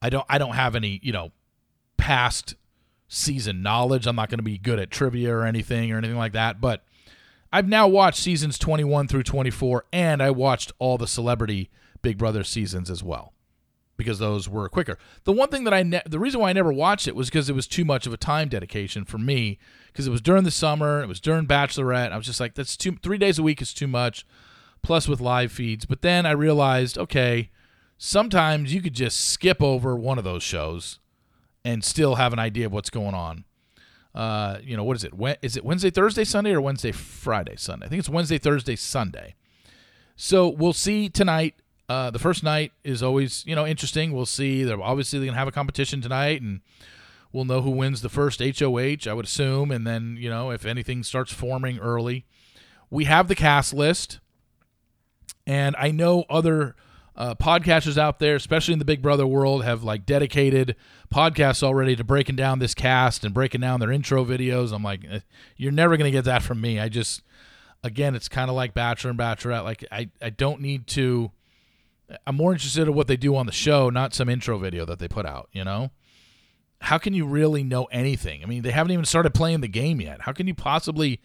I 0.00 0.10
don't 0.10 0.26
I 0.28 0.38
don't 0.38 0.54
have 0.54 0.74
any, 0.74 1.00
you 1.02 1.12
know, 1.12 1.32
past 1.96 2.56
season 3.08 3.62
knowledge. 3.62 4.06
I'm 4.06 4.16
not 4.16 4.28
going 4.28 4.38
to 4.38 4.44
be 4.44 4.58
good 4.58 4.78
at 4.78 4.90
trivia 4.90 5.34
or 5.34 5.44
anything 5.44 5.92
or 5.92 5.98
anything 5.98 6.16
like 6.16 6.32
that, 6.32 6.60
but 6.60 6.84
I've 7.52 7.68
now 7.68 7.86
watched 7.86 8.18
seasons 8.18 8.58
21 8.58 9.08
through 9.08 9.24
24, 9.24 9.84
and 9.92 10.22
I 10.22 10.30
watched 10.30 10.72
all 10.78 10.96
the 10.96 11.06
celebrity 11.06 11.70
Big 12.00 12.16
Brother 12.16 12.44
seasons 12.44 12.90
as 12.90 13.02
well 13.02 13.34
because 13.96 14.18
those 14.18 14.48
were 14.48 14.68
quicker. 14.68 14.98
The 15.24 15.32
one 15.32 15.48
thing 15.48 15.64
that 15.64 15.74
I 15.74 15.82
ne- 15.82 16.02
the 16.06 16.18
reason 16.18 16.40
why 16.40 16.50
I 16.50 16.52
never 16.52 16.72
watched 16.72 17.06
it 17.06 17.16
was 17.16 17.28
because 17.28 17.48
it 17.48 17.54
was 17.54 17.66
too 17.66 17.84
much 17.84 18.06
of 18.06 18.12
a 18.12 18.16
time 18.16 18.48
dedication 18.48 19.04
for 19.04 19.18
me 19.18 19.58
because 19.86 20.06
it 20.06 20.10
was 20.10 20.20
during 20.20 20.44
the 20.44 20.50
summer, 20.50 21.02
it 21.02 21.08
was 21.08 21.20
during 21.20 21.46
Bachelorette. 21.46 22.12
I 22.12 22.16
was 22.16 22.26
just 22.26 22.40
like, 22.40 22.54
that's 22.54 22.76
too 22.76 22.96
three 23.02 23.18
days 23.18 23.38
a 23.38 23.42
week 23.42 23.62
is 23.62 23.74
too 23.74 23.86
much, 23.88 24.26
plus 24.82 25.08
with 25.08 25.20
live 25.20 25.52
feeds. 25.52 25.84
But 25.84 26.02
then 26.02 26.26
I 26.26 26.32
realized, 26.32 26.98
okay, 26.98 27.50
sometimes 27.98 28.74
you 28.74 28.80
could 28.80 28.94
just 28.94 29.20
skip 29.20 29.62
over 29.62 29.96
one 29.96 30.18
of 30.18 30.24
those 30.24 30.42
shows 30.42 30.98
and 31.64 31.84
still 31.84 32.16
have 32.16 32.32
an 32.32 32.38
idea 32.38 32.66
of 32.66 32.72
what's 32.72 32.90
going 32.90 33.14
on 33.14 33.44
uh, 34.14 34.58
you 34.62 34.76
know, 34.76 34.84
what 34.84 34.96
is 34.96 35.04
it? 35.04 35.14
When, 35.14 35.36
is 35.42 35.56
it 35.56 35.64
Wednesday, 35.64 35.90
Thursday, 35.90 36.24
Sunday, 36.24 36.52
or 36.52 36.60
Wednesday, 36.60 36.92
Friday, 36.92 37.54
Sunday? 37.56 37.86
I 37.86 37.88
think 37.88 38.00
it's 38.00 38.08
Wednesday, 38.08 38.38
Thursday, 38.38 38.76
Sunday. 38.76 39.34
So 40.16 40.48
we'll 40.48 40.74
see 40.74 41.08
tonight. 41.08 41.54
Uh, 41.88 42.10
the 42.10 42.18
first 42.18 42.42
night 42.42 42.72
is 42.84 43.02
always, 43.02 43.44
you 43.46 43.54
know, 43.54 43.66
interesting. 43.66 44.12
We'll 44.12 44.26
see. 44.26 44.64
They're 44.64 44.80
obviously 44.80 45.18
they're 45.18 45.26
going 45.26 45.34
to 45.34 45.38
have 45.38 45.48
a 45.48 45.52
competition 45.52 46.00
tonight, 46.00 46.40
and 46.40 46.60
we'll 47.32 47.44
know 47.44 47.60
who 47.60 47.70
wins 47.70 48.02
the 48.02 48.08
first 48.08 48.40
HOH, 48.40 49.10
I 49.10 49.12
would 49.12 49.26
assume. 49.26 49.70
And 49.70 49.86
then, 49.86 50.16
you 50.18 50.30
know, 50.30 50.50
if 50.50 50.64
anything 50.64 51.02
starts 51.02 51.32
forming 51.32 51.78
early, 51.78 52.24
we 52.88 53.04
have 53.04 53.28
the 53.28 53.34
cast 53.34 53.74
list, 53.74 54.20
and 55.46 55.74
I 55.78 55.90
know 55.90 56.24
other 56.30 56.76
uh, 57.16 57.34
podcasters 57.34 57.98
out 57.98 58.18
there, 58.18 58.36
especially 58.36 58.72
in 58.72 58.78
the 58.78 58.84
Big 58.84 59.02
Brother 59.02 59.26
world, 59.26 59.64
have 59.64 59.82
like 59.82 60.06
dedicated 60.06 60.76
podcasts 61.12 61.62
already 61.62 61.94
to 61.96 62.04
breaking 62.04 62.36
down 62.36 62.58
this 62.58 62.74
cast 62.74 63.24
and 63.24 63.34
breaking 63.34 63.60
down 63.60 63.80
their 63.80 63.92
intro 63.92 64.24
videos. 64.24 64.72
I'm 64.72 64.82
like, 64.82 65.04
eh, 65.10 65.20
you're 65.56 65.72
never 65.72 65.96
going 65.96 66.10
to 66.10 66.16
get 66.16 66.24
that 66.24 66.42
from 66.42 66.60
me. 66.60 66.80
I 66.80 66.88
just, 66.88 67.22
again, 67.82 68.14
it's 68.14 68.28
kind 68.28 68.48
of 68.48 68.56
like 68.56 68.72
Bachelor 68.72 69.10
and 69.10 69.18
Bachelorette. 69.18 69.64
Like, 69.64 69.84
I, 69.92 70.08
I 70.20 70.30
don't 70.30 70.60
need 70.60 70.86
to. 70.88 71.30
I'm 72.26 72.36
more 72.36 72.52
interested 72.52 72.88
in 72.88 72.94
what 72.94 73.06
they 73.06 73.16
do 73.16 73.36
on 73.36 73.46
the 73.46 73.52
show, 73.52 73.90
not 73.90 74.14
some 74.14 74.28
intro 74.28 74.58
video 74.58 74.84
that 74.84 74.98
they 74.98 75.08
put 75.08 75.26
out, 75.26 75.48
you 75.52 75.64
know? 75.64 75.90
How 76.80 76.98
can 76.98 77.14
you 77.14 77.26
really 77.26 77.62
know 77.62 77.84
anything? 77.84 78.42
I 78.42 78.46
mean, 78.46 78.62
they 78.62 78.72
haven't 78.72 78.92
even 78.92 79.04
started 79.04 79.34
playing 79.34 79.60
the 79.60 79.68
game 79.68 80.00
yet. 80.00 80.22
How 80.22 80.32
can 80.32 80.46
you 80.46 80.54
possibly 80.54 81.20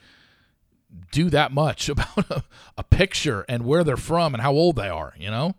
do 1.11 1.29
that 1.29 1.51
much 1.51 1.89
about 1.89 2.29
a, 2.29 2.43
a 2.77 2.83
picture 2.83 3.45
and 3.47 3.65
where 3.65 3.83
they're 3.83 3.97
from 3.97 4.33
and 4.33 4.41
how 4.41 4.51
old 4.51 4.75
they 4.75 4.89
are. 4.89 5.13
You 5.17 5.29
know, 5.29 5.55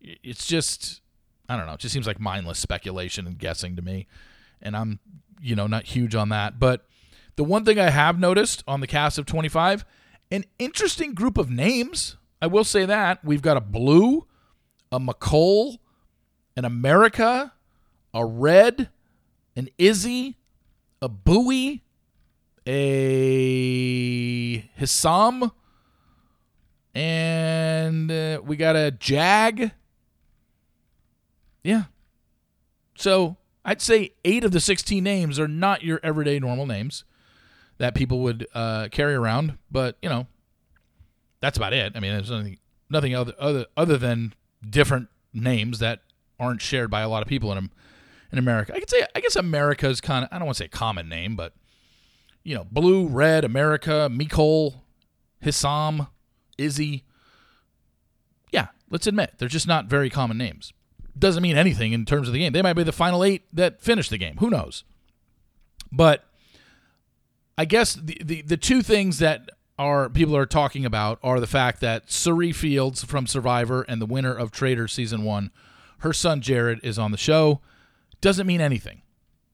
it's 0.00 0.46
just 0.46 1.00
I 1.48 1.56
don't 1.56 1.66
know. 1.66 1.74
It 1.74 1.80
just 1.80 1.92
seems 1.92 2.06
like 2.06 2.20
mindless 2.20 2.58
speculation 2.58 3.26
and 3.26 3.38
guessing 3.38 3.76
to 3.76 3.82
me, 3.82 4.06
and 4.60 4.76
I'm 4.76 5.00
you 5.40 5.56
know 5.56 5.66
not 5.66 5.84
huge 5.84 6.14
on 6.14 6.28
that. 6.30 6.58
But 6.58 6.86
the 7.36 7.44
one 7.44 7.64
thing 7.64 7.78
I 7.78 7.90
have 7.90 8.18
noticed 8.18 8.64
on 8.66 8.80
the 8.80 8.86
cast 8.86 9.18
of 9.18 9.26
25, 9.26 9.84
an 10.30 10.44
interesting 10.58 11.14
group 11.14 11.38
of 11.38 11.50
names. 11.50 12.16
I 12.40 12.46
will 12.46 12.62
say 12.62 12.84
that 12.84 13.24
we've 13.24 13.42
got 13.42 13.56
a 13.56 13.60
blue, 13.60 14.27
a 14.90 14.98
Mecole, 14.98 15.78
an 16.56 16.64
America, 16.64 17.52
a 18.14 18.24
red, 18.24 18.88
an 19.56 19.68
Izzy, 19.78 20.36
a 21.02 21.08
Bowie, 21.08 21.84
a 22.66 24.58
Hisam, 24.78 25.52
and 26.94 28.10
uh, 28.10 28.40
we 28.44 28.56
got 28.56 28.76
a 28.76 28.90
Jag. 28.90 29.72
Yeah. 31.62 31.84
So 32.96 33.36
I'd 33.64 33.80
say 33.80 34.12
eight 34.24 34.44
of 34.44 34.52
the 34.52 34.60
16 34.60 35.02
names 35.04 35.38
are 35.38 35.48
not 35.48 35.82
your 35.82 36.00
everyday 36.02 36.38
normal 36.38 36.66
names 36.66 37.04
that 37.78 37.94
people 37.94 38.20
would 38.20 38.46
uh, 38.54 38.88
carry 38.90 39.14
around, 39.14 39.58
but 39.70 39.96
you 40.02 40.08
know, 40.08 40.26
that's 41.40 41.56
about 41.56 41.72
it. 41.72 41.92
I 41.94 42.00
mean, 42.00 42.12
there's 42.12 42.30
nothing, 42.30 42.58
nothing 42.90 43.14
other, 43.14 43.34
other 43.38 43.66
other 43.76 43.96
than 43.96 44.34
different 44.68 45.08
names 45.32 45.78
that 45.78 46.00
aren't 46.38 46.62
shared 46.62 46.90
by 46.90 47.00
a 47.00 47.08
lot 47.08 47.22
of 47.22 47.28
people 47.28 47.52
in 47.52 47.70
in 48.30 48.38
America. 48.38 48.74
I 48.74 48.80
could 48.80 48.90
say, 48.90 49.06
I 49.14 49.20
guess 49.20 49.36
America's 49.36 50.00
kind 50.00 50.24
of, 50.24 50.28
I 50.30 50.38
don't 50.38 50.46
want 50.46 50.58
to 50.58 50.64
say 50.64 50.68
common 50.68 51.08
name, 51.08 51.34
but 51.34 51.54
you 52.44 52.54
know, 52.54 52.66
blue, 52.70 53.06
red, 53.06 53.44
America, 53.44 54.08
Mecole, 54.10 54.80
Hisam, 55.44 56.08
Izzy. 56.56 57.04
Yeah, 58.52 58.68
let's 58.90 59.06
admit 59.06 59.34
they're 59.38 59.48
just 59.48 59.66
not 59.66 59.86
very 59.86 60.10
common 60.10 60.38
names. 60.38 60.72
Doesn't 61.18 61.42
mean 61.42 61.56
anything 61.56 61.92
in 61.92 62.04
terms 62.04 62.28
of 62.28 62.34
the 62.34 62.40
game. 62.40 62.52
They 62.52 62.62
might 62.62 62.74
be 62.74 62.84
the 62.84 62.92
final 62.92 63.24
eight 63.24 63.44
that 63.52 63.80
finish 63.82 64.08
the 64.08 64.18
game. 64.18 64.36
Who 64.38 64.50
knows? 64.50 64.84
But 65.90 66.24
I 67.56 67.64
guess 67.64 67.94
the, 67.94 68.20
the, 68.22 68.42
the 68.42 68.56
two 68.56 68.82
things 68.82 69.18
that 69.18 69.50
are 69.78 70.08
people 70.08 70.36
are 70.36 70.46
talking 70.46 70.84
about 70.84 71.18
are 71.22 71.40
the 71.40 71.46
fact 71.46 71.80
that 71.80 72.10
Cirie 72.10 72.52
Fields 72.52 73.04
from 73.04 73.26
Survivor 73.26 73.82
and 73.82 74.00
the 74.00 74.06
winner 74.06 74.34
of 74.34 74.50
Traitors 74.50 74.92
season 74.92 75.22
one, 75.22 75.50
her 75.98 76.12
son 76.12 76.40
Jared 76.40 76.80
is 76.82 76.98
on 76.98 77.12
the 77.12 77.16
show. 77.16 77.60
Doesn't 78.20 78.46
mean 78.46 78.60
anything, 78.60 79.02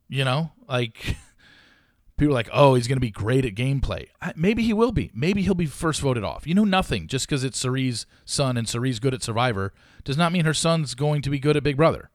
you 0.08 0.24
know. 0.24 0.52
Like 0.68 1.16
people 2.16 2.32
are 2.32 2.34
like, 2.34 2.48
oh, 2.52 2.74
he's 2.74 2.88
going 2.88 2.96
to 2.96 3.00
be 3.00 3.10
great 3.10 3.44
at 3.44 3.54
gameplay. 3.54 4.08
Maybe 4.34 4.62
he 4.62 4.72
will 4.72 4.92
be. 4.92 5.10
Maybe 5.14 5.42
he'll 5.42 5.54
be 5.54 5.66
first 5.66 6.00
voted 6.00 6.24
off. 6.24 6.46
You 6.46 6.54
know 6.54 6.64
nothing. 6.64 7.06
Just 7.06 7.28
because 7.28 7.44
it's 7.44 7.58
Cirie's 7.58 8.06
son 8.24 8.56
and 8.56 8.68
Cirie's 8.68 9.00
good 9.00 9.14
at 9.14 9.22
Survivor 9.22 9.72
does 10.04 10.16
not 10.16 10.32
mean 10.32 10.44
her 10.44 10.54
son's 10.54 10.94
going 10.94 11.22
to 11.22 11.30
be 11.30 11.38
good 11.38 11.56
at 11.56 11.62
Big 11.62 11.76
Brother. 11.76 12.10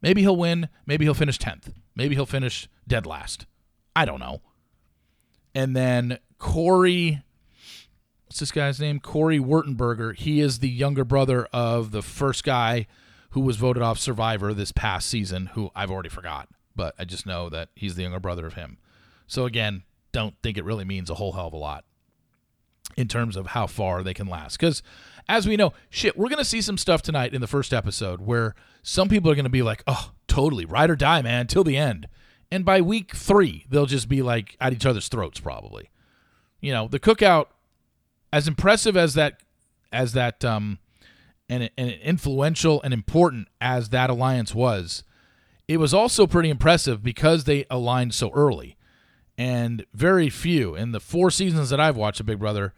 Maybe 0.00 0.22
he'll 0.22 0.36
win. 0.36 0.68
Maybe 0.86 1.04
he'll 1.04 1.14
finish 1.14 1.38
tenth. 1.38 1.72
Maybe 1.94 2.14
he'll 2.14 2.26
finish 2.26 2.68
dead 2.86 3.06
last. 3.06 3.46
I 3.94 4.04
don't 4.04 4.20
know. 4.20 4.42
And 5.54 5.74
then 5.74 6.18
Cory, 6.38 7.22
what's 8.26 8.40
this 8.40 8.52
guy's 8.52 8.80
name? 8.80 9.00
Cory 9.00 9.38
Wurtenberger. 9.38 10.16
He 10.16 10.40
is 10.40 10.58
the 10.58 10.68
younger 10.68 11.04
brother 11.04 11.46
of 11.52 11.90
the 11.90 12.02
first 12.02 12.44
guy 12.44 12.86
who 13.30 13.40
was 13.40 13.56
voted 13.56 13.82
off 13.82 13.98
Survivor 13.98 14.52
this 14.54 14.72
past 14.72 15.08
season, 15.08 15.46
who 15.54 15.70
I've 15.74 15.90
already 15.90 16.08
forgot, 16.08 16.48
but 16.74 16.94
I 16.98 17.04
just 17.04 17.26
know 17.26 17.48
that 17.50 17.68
he's 17.74 17.94
the 17.94 18.02
younger 18.02 18.20
brother 18.20 18.46
of 18.46 18.54
him. 18.54 18.78
So 19.26 19.46
again, 19.46 19.82
don't 20.12 20.34
think 20.42 20.56
it 20.56 20.64
really 20.64 20.84
means 20.84 21.10
a 21.10 21.14
whole 21.14 21.32
hell 21.32 21.48
of 21.48 21.52
a 21.52 21.58
lot 21.58 21.84
in 22.96 23.08
terms 23.08 23.36
of 23.36 23.48
how 23.48 23.66
far 23.66 24.02
they 24.02 24.14
can 24.14 24.26
last. 24.26 24.58
Because 24.58 24.82
as 25.28 25.46
we 25.46 25.56
know, 25.56 25.72
shit, 25.90 26.16
we're 26.16 26.28
going 26.28 26.38
to 26.38 26.44
see 26.44 26.62
some 26.62 26.78
stuff 26.78 27.02
tonight 27.02 27.34
in 27.34 27.40
the 27.40 27.46
first 27.46 27.74
episode 27.74 28.20
where 28.20 28.54
some 28.82 29.08
people 29.08 29.30
are 29.30 29.34
going 29.34 29.44
to 29.44 29.50
be 29.50 29.62
like, 29.62 29.82
oh, 29.86 30.12
totally, 30.28 30.64
ride 30.64 30.90
or 30.90 30.96
die, 30.96 31.20
man, 31.22 31.46
till 31.46 31.64
the 31.64 31.76
end. 31.76 32.08
And 32.50 32.64
by 32.64 32.80
week 32.80 33.14
three, 33.14 33.66
they'll 33.68 33.86
just 33.86 34.08
be 34.08 34.22
like 34.22 34.56
at 34.60 34.72
each 34.72 34.86
other's 34.86 35.08
throats, 35.08 35.40
probably. 35.40 35.90
You 36.60 36.72
know, 36.72 36.88
the 36.88 37.00
cookout, 37.00 37.46
as 38.32 38.48
impressive 38.48 38.96
as 38.96 39.14
that, 39.14 39.40
as 39.92 40.12
that, 40.12 40.44
um, 40.44 40.78
and, 41.48 41.70
and 41.76 41.90
influential 42.02 42.82
and 42.82 42.92
important 42.92 43.48
as 43.60 43.90
that 43.90 44.10
alliance 44.10 44.54
was, 44.54 45.02
it 45.68 45.78
was 45.78 45.94
also 45.94 46.26
pretty 46.26 46.50
impressive 46.50 47.02
because 47.02 47.44
they 47.44 47.66
aligned 47.70 48.14
so 48.14 48.30
early. 48.32 48.76
And 49.38 49.84
very 49.92 50.30
few 50.30 50.74
in 50.74 50.92
the 50.92 51.00
four 51.00 51.30
seasons 51.30 51.70
that 51.70 51.80
I've 51.80 51.96
watched 51.96 52.20
of 52.20 52.26
Big 52.26 52.38
Brother, 52.38 52.72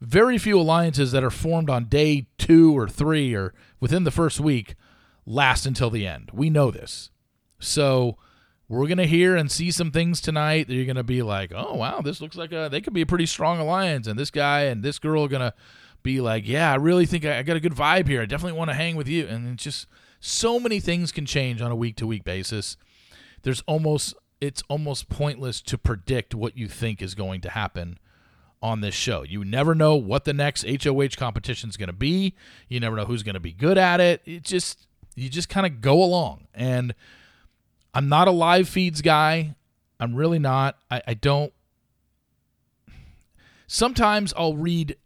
very 0.00 0.38
few 0.38 0.58
alliances 0.58 1.12
that 1.12 1.22
are 1.22 1.30
formed 1.30 1.70
on 1.70 1.84
day 1.84 2.26
two 2.38 2.76
or 2.76 2.88
three 2.88 3.34
or 3.34 3.54
within 3.78 4.04
the 4.04 4.10
first 4.10 4.40
week 4.40 4.74
last 5.26 5.66
until 5.66 5.90
the 5.90 6.06
end. 6.06 6.30
We 6.32 6.50
know 6.50 6.70
this. 6.70 7.10
So 7.58 8.16
we're 8.78 8.86
gonna 8.86 9.06
hear 9.06 9.36
and 9.36 9.50
see 9.50 9.70
some 9.70 9.90
things 9.90 10.20
tonight 10.20 10.68
that 10.68 10.74
you're 10.74 10.86
gonna 10.86 11.02
be 11.02 11.22
like, 11.22 11.52
oh 11.54 11.74
wow, 11.74 12.00
this 12.00 12.20
looks 12.20 12.36
like 12.36 12.52
a 12.52 12.68
they 12.70 12.80
could 12.80 12.92
be 12.92 13.00
a 13.00 13.06
pretty 13.06 13.26
strong 13.26 13.58
alliance, 13.58 14.06
and 14.06 14.18
this 14.18 14.30
guy 14.30 14.62
and 14.62 14.82
this 14.82 14.98
girl 14.98 15.24
are 15.24 15.28
gonna 15.28 15.54
be 16.02 16.20
like, 16.20 16.46
yeah, 16.46 16.72
I 16.72 16.76
really 16.76 17.04
think 17.04 17.24
I, 17.24 17.38
I 17.38 17.42
got 17.42 17.56
a 17.56 17.60
good 17.60 17.74
vibe 17.74 18.06
here. 18.06 18.22
I 18.22 18.26
definitely 18.26 18.56
want 18.56 18.70
to 18.70 18.74
hang 18.74 18.96
with 18.96 19.08
you, 19.08 19.26
and 19.26 19.48
it's 19.54 19.64
just 19.64 19.86
so 20.20 20.60
many 20.60 20.80
things 20.80 21.12
can 21.12 21.26
change 21.26 21.60
on 21.60 21.70
a 21.70 21.76
week 21.76 21.96
to 21.96 22.06
week 22.06 22.24
basis. 22.24 22.76
There's 23.42 23.62
almost 23.66 24.14
it's 24.40 24.62
almost 24.68 25.08
pointless 25.08 25.60
to 25.62 25.76
predict 25.76 26.34
what 26.34 26.56
you 26.56 26.68
think 26.68 27.02
is 27.02 27.14
going 27.14 27.40
to 27.42 27.50
happen 27.50 27.98
on 28.62 28.80
this 28.80 28.94
show. 28.94 29.22
You 29.22 29.44
never 29.44 29.74
know 29.74 29.96
what 29.96 30.24
the 30.24 30.32
next 30.32 30.64
HOH 30.64 31.16
competition 31.16 31.68
is 31.70 31.76
going 31.76 31.88
to 31.88 31.92
be. 31.92 32.34
You 32.68 32.80
never 32.80 32.96
know 32.96 33.04
who's 33.04 33.22
going 33.22 33.34
to 33.34 33.40
be 33.40 33.52
good 33.52 33.78
at 33.78 34.00
it. 34.00 34.22
It 34.24 34.42
just 34.44 34.86
you 35.16 35.28
just 35.28 35.48
kind 35.48 35.66
of 35.66 35.80
go 35.80 36.02
along 36.02 36.46
and 36.54 36.94
I'm 37.94 38.08
not 38.08 38.28
a 38.28 38.32
live 38.32 38.68
feeds 38.68 39.02
guy. 39.02 39.54
I'm 39.98 40.14
really 40.14 40.38
not. 40.38 40.78
I, 40.90 41.02
I 41.08 41.14
don't. 41.14 41.52
Sometimes 43.66 44.32
I'll 44.36 44.56
read. 44.56 44.96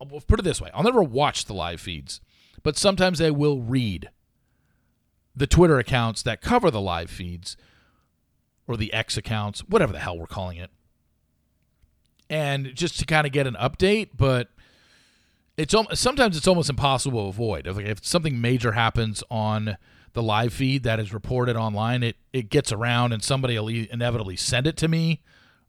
I'll 0.00 0.20
put 0.20 0.38
it 0.38 0.42
this 0.42 0.60
way: 0.60 0.70
I'll 0.74 0.82
never 0.82 1.02
watch 1.02 1.44
the 1.44 1.54
live 1.54 1.80
feeds, 1.80 2.20
but 2.62 2.76
sometimes 2.76 3.20
I 3.20 3.30
will 3.30 3.60
read 3.60 4.10
the 5.34 5.46
Twitter 5.46 5.78
accounts 5.78 6.22
that 6.22 6.40
cover 6.40 6.70
the 6.70 6.80
live 6.80 7.10
feeds 7.10 7.56
or 8.66 8.76
the 8.76 8.92
X 8.92 9.16
accounts, 9.16 9.60
whatever 9.60 9.92
the 9.92 9.98
hell 9.98 10.18
we're 10.18 10.26
calling 10.26 10.58
it, 10.58 10.70
and 12.28 12.74
just 12.74 12.98
to 13.00 13.06
kind 13.06 13.26
of 13.26 13.32
get 13.32 13.46
an 13.46 13.54
update. 13.54 14.10
But 14.16 14.48
it's 15.56 15.74
sometimes 15.94 16.36
it's 16.36 16.48
almost 16.48 16.70
impossible 16.70 17.24
to 17.24 17.28
avoid. 17.28 17.66
If, 17.66 17.78
if 17.78 18.04
something 18.04 18.40
major 18.40 18.72
happens 18.72 19.22
on 19.30 19.76
the 20.12 20.22
live 20.22 20.52
feed 20.52 20.82
that 20.82 21.00
is 21.00 21.12
reported 21.12 21.56
online, 21.56 22.02
it 22.02 22.16
it 22.32 22.50
gets 22.50 22.72
around 22.72 23.12
and 23.12 23.22
somebody 23.22 23.58
will 23.58 23.68
inevitably 23.68 24.36
send 24.36 24.66
it 24.66 24.76
to 24.78 24.88
me 24.88 25.22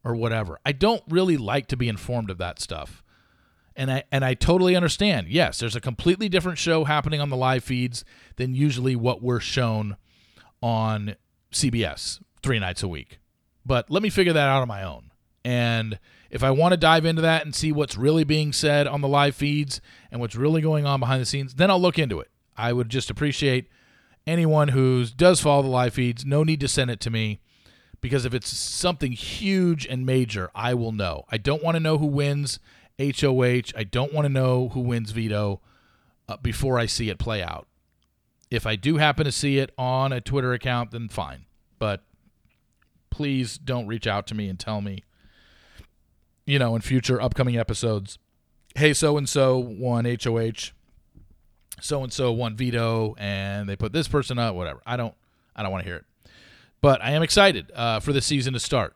or 0.03 0.15
whatever. 0.15 0.59
I 0.65 0.71
don't 0.71 1.03
really 1.07 1.37
like 1.37 1.67
to 1.67 1.77
be 1.77 1.87
informed 1.87 2.29
of 2.29 2.37
that 2.39 2.59
stuff. 2.59 3.03
And 3.75 3.91
I 3.91 4.03
and 4.11 4.25
I 4.25 4.33
totally 4.33 4.75
understand. 4.75 5.27
Yes, 5.27 5.59
there's 5.59 5.75
a 5.75 5.81
completely 5.81 6.27
different 6.27 6.57
show 6.57 6.83
happening 6.83 7.21
on 7.21 7.29
the 7.29 7.37
live 7.37 7.63
feeds 7.63 8.03
than 8.35 8.53
usually 8.53 8.95
what 8.95 9.21
we're 9.21 9.39
shown 9.39 9.95
on 10.61 11.15
CBS 11.51 12.21
3 12.43 12.59
nights 12.59 12.83
a 12.83 12.87
week. 12.87 13.19
But 13.65 13.89
let 13.89 14.03
me 14.03 14.09
figure 14.09 14.33
that 14.33 14.47
out 14.49 14.61
on 14.61 14.67
my 14.67 14.83
own. 14.83 15.11
And 15.43 15.99
if 16.29 16.43
I 16.43 16.51
want 16.51 16.73
to 16.73 16.77
dive 16.77 17.05
into 17.05 17.21
that 17.21 17.45
and 17.45 17.55
see 17.55 17.71
what's 17.71 17.97
really 17.97 18.23
being 18.23 18.53
said 18.53 18.87
on 18.87 19.01
the 19.01 19.07
live 19.07 19.35
feeds 19.35 19.81
and 20.11 20.19
what's 20.19 20.35
really 20.35 20.61
going 20.61 20.85
on 20.85 20.99
behind 20.99 21.21
the 21.21 21.25
scenes, 21.25 21.55
then 21.55 21.69
I'll 21.69 21.81
look 21.81 21.99
into 21.99 22.19
it. 22.19 22.29
I 22.57 22.73
would 22.73 22.89
just 22.89 23.09
appreciate 23.09 23.67
anyone 24.27 24.69
who 24.69 25.05
does 25.05 25.41
follow 25.41 25.63
the 25.63 25.69
live 25.69 25.93
feeds, 25.93 26.25
no 26.25 26.43
need 26.43 26.59
to 26.59 26.67
send 26.67 26.91
it 26.91 26.99
to 27.01 27.09
me 27.09 27.41
because 28.01 28.25
if 28.25 28.33
it's 28.33 28.49
something 28.49 29.11
huge 29.11 29.85
and 29.85 30.05
major, 30.05 30.49
I 30.55 30.73
will 30.73 30.91
know. 30.91 31.25
I 31.29 31.37
don't 31.37 31.63
want 31.63 31.75
to 31.75 31.79
know 31.79 31.97
who 31.97 32.07
wins 32.07 32.59
HOH. 32.99 33.73
I 33.75 33.83
don't 33.83 34.13
want 34.13 34.25
to 34.25 34.29
know 34.29 34.69
who 34.69 34.81
wins 34.81 35.11
veto 35.11 35.61
uh, 36.27 36.37
before 36.37 36.79
I 36.79 36.87
see 36.87 37.09
it 37.09 37.19
play 37.19 37.43
out. 37.43 37.67
If 38.49 38.65
I 38.65 38.75
do 38.75 38.97
happen 38.97 39.25
to 39.25 39.31
see 39.31 39.59
it 39.59 39.71
on 39.77 40.11
a 40.11 40.19
Twitter 40.19 40.51
account, 40.53 40.91
then 40.91 41.07
fine. 41.07 41.45
But 41.79 42.03
please 43.09 43.57
don't 43.57 43.87
reach 43.87 44.07
out 44.07 44.27
to 44.27 44.35
me 44.35 44.49
and 44.49 44.59
tell 44.59 44.81
me, 44.81 45.03
you 46.45 46.59
know, 46.59 46.75
in 46.75 46.81
future 46.81 47.21
upcoming 47.21 47.57
episodes, 47.57 48.17
hey, 48.75 48.93
so 48.93 49.17
and 49.17 49.29
so 49.29 49.57
won 49.57 50.05
HOH 50.05 50.73
so 51.81 52.03
and 52.03 52.13
so 52.13 52.31
won 52.31 52.55
veto 52.55 53.15
and 53.17 53.67
they 53.67 53.75
put 53.75 53.91
this 53.91 54.07
person 54.07 54.39
up 54.39 54.55
whatever. 54.55 54.81
I 54.85 54.97
don't 54.97 55.13
i 55.55 55.63
don't 55.63 55.71
want 55.71 55.83
to 55.83 55.89
hear 55.89 55.97
it. 55.97 56.05
But 56.81 57.01
i 57.03 57.11
am 57.11 57.23
excited 57.23 57.71
uh, 57.75 57.99
for 57.99 58.13
the 58.13 58.21
season 58.21 58.53
to 58.53 58.59
start. 58.59 58.95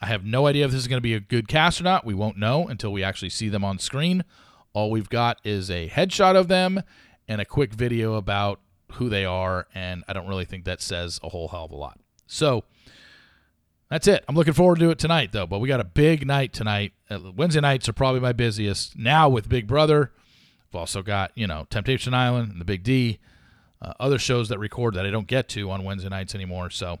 I 0.00 0.06
have 0.06 0.24
no 0.24 0.46
idea 0.46 0.64
if 0.64 0.70
this 0.70 0.80
is 0.80 0.88
going 0.88 0.98
to 0.98 1.02
be 1.02 1.14
a 1.14 1.20
good 1.20 1.48
cast 1.48 1.80
or 1.80 1.84
not. 1.84 2.04
We 2.04 2.14
won't 2.14 2.38
know 2.38 2.68
until 2.68 2.92
we 2.92 3.02
actually 3.02 3.30
see 3.30 3.48
them 3.48 3.64
on 3.64 3.78
screen. 3.78 4.24
All 4.72 4.90
we've 4.90 5.08
got 5.08 5.40
is 5.42 5.70
a 5.70 5.88
headshot 5.88 6.36
of 6.36 6.46
them 6.46 6.82
and 7.26 7.40
a 7.40 7.44
quick 7.44 7.72
video 7.72 8.14
about 8.14 8.60
who 8.92 9.10
they 9.10 9.24
are 9.24 9.66
and 9.74 10.02
i 10.08 10.14
don't 10.14 10.26
really 10.26 10.46
think 10.46 10.64
that 10.64 10.80
says 10.80 11.20
a 11.22 11.28
whole 11.28 11.48
hell 11.48 11.64
of 11.64 11.72
a 11.72 11.76
lot. 11.76 11.98
So 12.26 12.64
that's 13.90 14.06
it. 14.06 14.24
I'm 14.28 14.34
looking 14.34 14.52
forward 14.52 14.78
to 14.80 14.90
it 14.90 14.98
tonight 14.98 15.32
though 15.32 15.46
but 15.46 15.58
we 15.58 15.68
got 15.68 15.80
a 15.80 15.84
big 15.84 16.26
night 16.26 16.52
tonight. 16.52 16.92
Uh, 17.10 17.18
Wednesday 17.34 17.60
nights 17.60 17.88
are 17.88 17.92
probably 17.92 18.20
my 18.20 18.32
busiest. 18.32 18.96
Now 18.98 19.28
with 19.28 19.48
Big 19.48 19.66
Brother. 19.66 20.12
I've 20.70 20.76
also 20.76 21.02
got 21.02 21.32
you 21.34 21.46
know 21.46 21.66
Temptation 21.70 22.14
Island 22.14 22.52
and 22.52 22.60
the 22.60 22.64
Big 22.64 22.82
D, 22.82 23.18
uh, 23.80 23.94
other 24.00 24.18
shows 24.18 24.48
that 24.48 24.58
record 24.58 24.94
that 24.94 25.06
I 25.06 25.10
don't 25.10 25.26
get 25.26 25.48
to 25.50 25.70
on 25.70 25.84
Wednesday 25.84 26.08
nights 26.08 26.34
anymore. 26.34 26.70
So, 26.70 26.98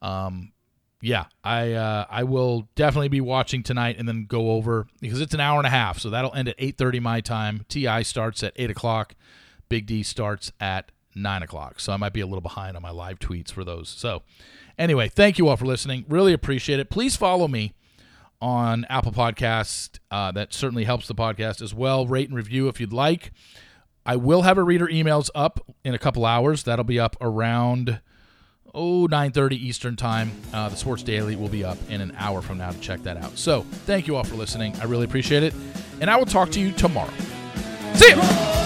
um, 0.00 0.52
yeah, 1.00 1.26
I 1.42 1.72
uh, 1.72 2.06
I 2.08 2.24
will 2.24 2.68
definitely 2.76 3.08
be 3.08 3.20
watching 3.20 3.62
tonight 3.62 3.96
and 3.98 4.08
then 4.08 4.26
go 4.26 4.52
over 4.52 4.86
because 5.00 5.20
it's 5.20 5.34
an 5.34 5.40
hour 5.40 5.58
and 5.58 5.66
a 5.66 5.70
half, 5.70 5.98
so 5.98 6.10
that'll 6.10 6.34
end 6.34 6.48
at 6.48 6.56
eight 6.58 6.78
thirty 6.78 7.00
my 7.00 7.20
time. 7.20 7.64
Ti 7.68 8.04
starts 8.04 8.42
at 8.42 8.52
eight 8.56 8.70
o'clock. 8.70 9.14
Big 9.68 9.86
D 9.86 10.02
starts 10.02 10.52
at 10.60 10.92
nine 11.14 11.42
o'clock, 11.42 11.80
so 11.80 11.92
I 11.92 11.96
might 11.96 12.12
be 12.12 12.20
a 12.20 12.26
little 12.26 12.40
behind 12.40 12.76
on 12.76 12.82
my 12.82 12.90
live 12.90 13.18
tweets 13.18 13.50
for 13.50 13.64
those. 13.64 13.88
So, 13.88 14.22
anyway, 14.78 15.08
thank 15.08 15.38
you 15.38 15.48
all 15.48 15.56
for 15.56 15.66
listening. 15.66 16.04
Really 16.08 16.32
appreciate 16.32 16.80
it. 16.80 16.90
Please 16.90 17.16
follow 17.16 17.48
me 17.48 17.74
on 18.44 18.84
Apple 18.90 19.10
Podcast. 19.10 20.00
Uh, 20.10 20.30
that 20.32 20.52
certainly 20.52 20.84
helps 20.84 21.08
the 21.08 21.14
podcast 21.14 21.62
as 21.62 21.72
well. 21.72 22.06
Rate 22.06 22.28
and 22.28 22.36
review 22.36 22.68
if 22.68 22.78
you'd 22.78 22.92
like. 22.92 23.32
I 24.04 24.16
will 24.16 24.42
have 24.42 24.58
a 24.58 24.62
reader 24.62 24.86
emails 24.86 25.30
up 25.34 25.64
in 25.82 25.94
a 25.94 25.98
couple 25.98 26.26
hours. 26.26 26.64
That'll 26.64 26.84
be 26.84 27.00
up 27.00 27.16
around 27.22 28.00
oh 28.74 29.08
9:30 29.10 29.52
Eastern 29.54 29.96
time. 29.96 30.30
Uh, 30.52 30.68
the 30.68 30.76
Sports 30.76 31.02
Daily 31.02 31.36
will 31.36 31.48
be 31.48 31.64
up 31.64 31.78
in 31.88 32.02
an 32.02 32.14
hour 32.18 32.42
from 32.42 32.58
now 32.58 32.70
to 32.70 32.80
check 32.80 33.02
that 33.04 33.16
out. 33.16 33.38
So 33.38 33.62
thank 33.86 34.06
you 34.06 34.14
all 34.16 34.24
for 34.24 34.34
listening. 34.34 34.76
I 34.78 34.84
really 34.84 35.06
appreciate 35.06 35.42
it, 35.42 35.54
and 36.02 36.10
I 36.10 36.16
will 36.16 36.26
talk 36.26 36.50
to 36.50 36.60
you 36.60 36.70
tomorrow. 36.72 37.12
See 37.94 38.10
ya. 38.10 38.63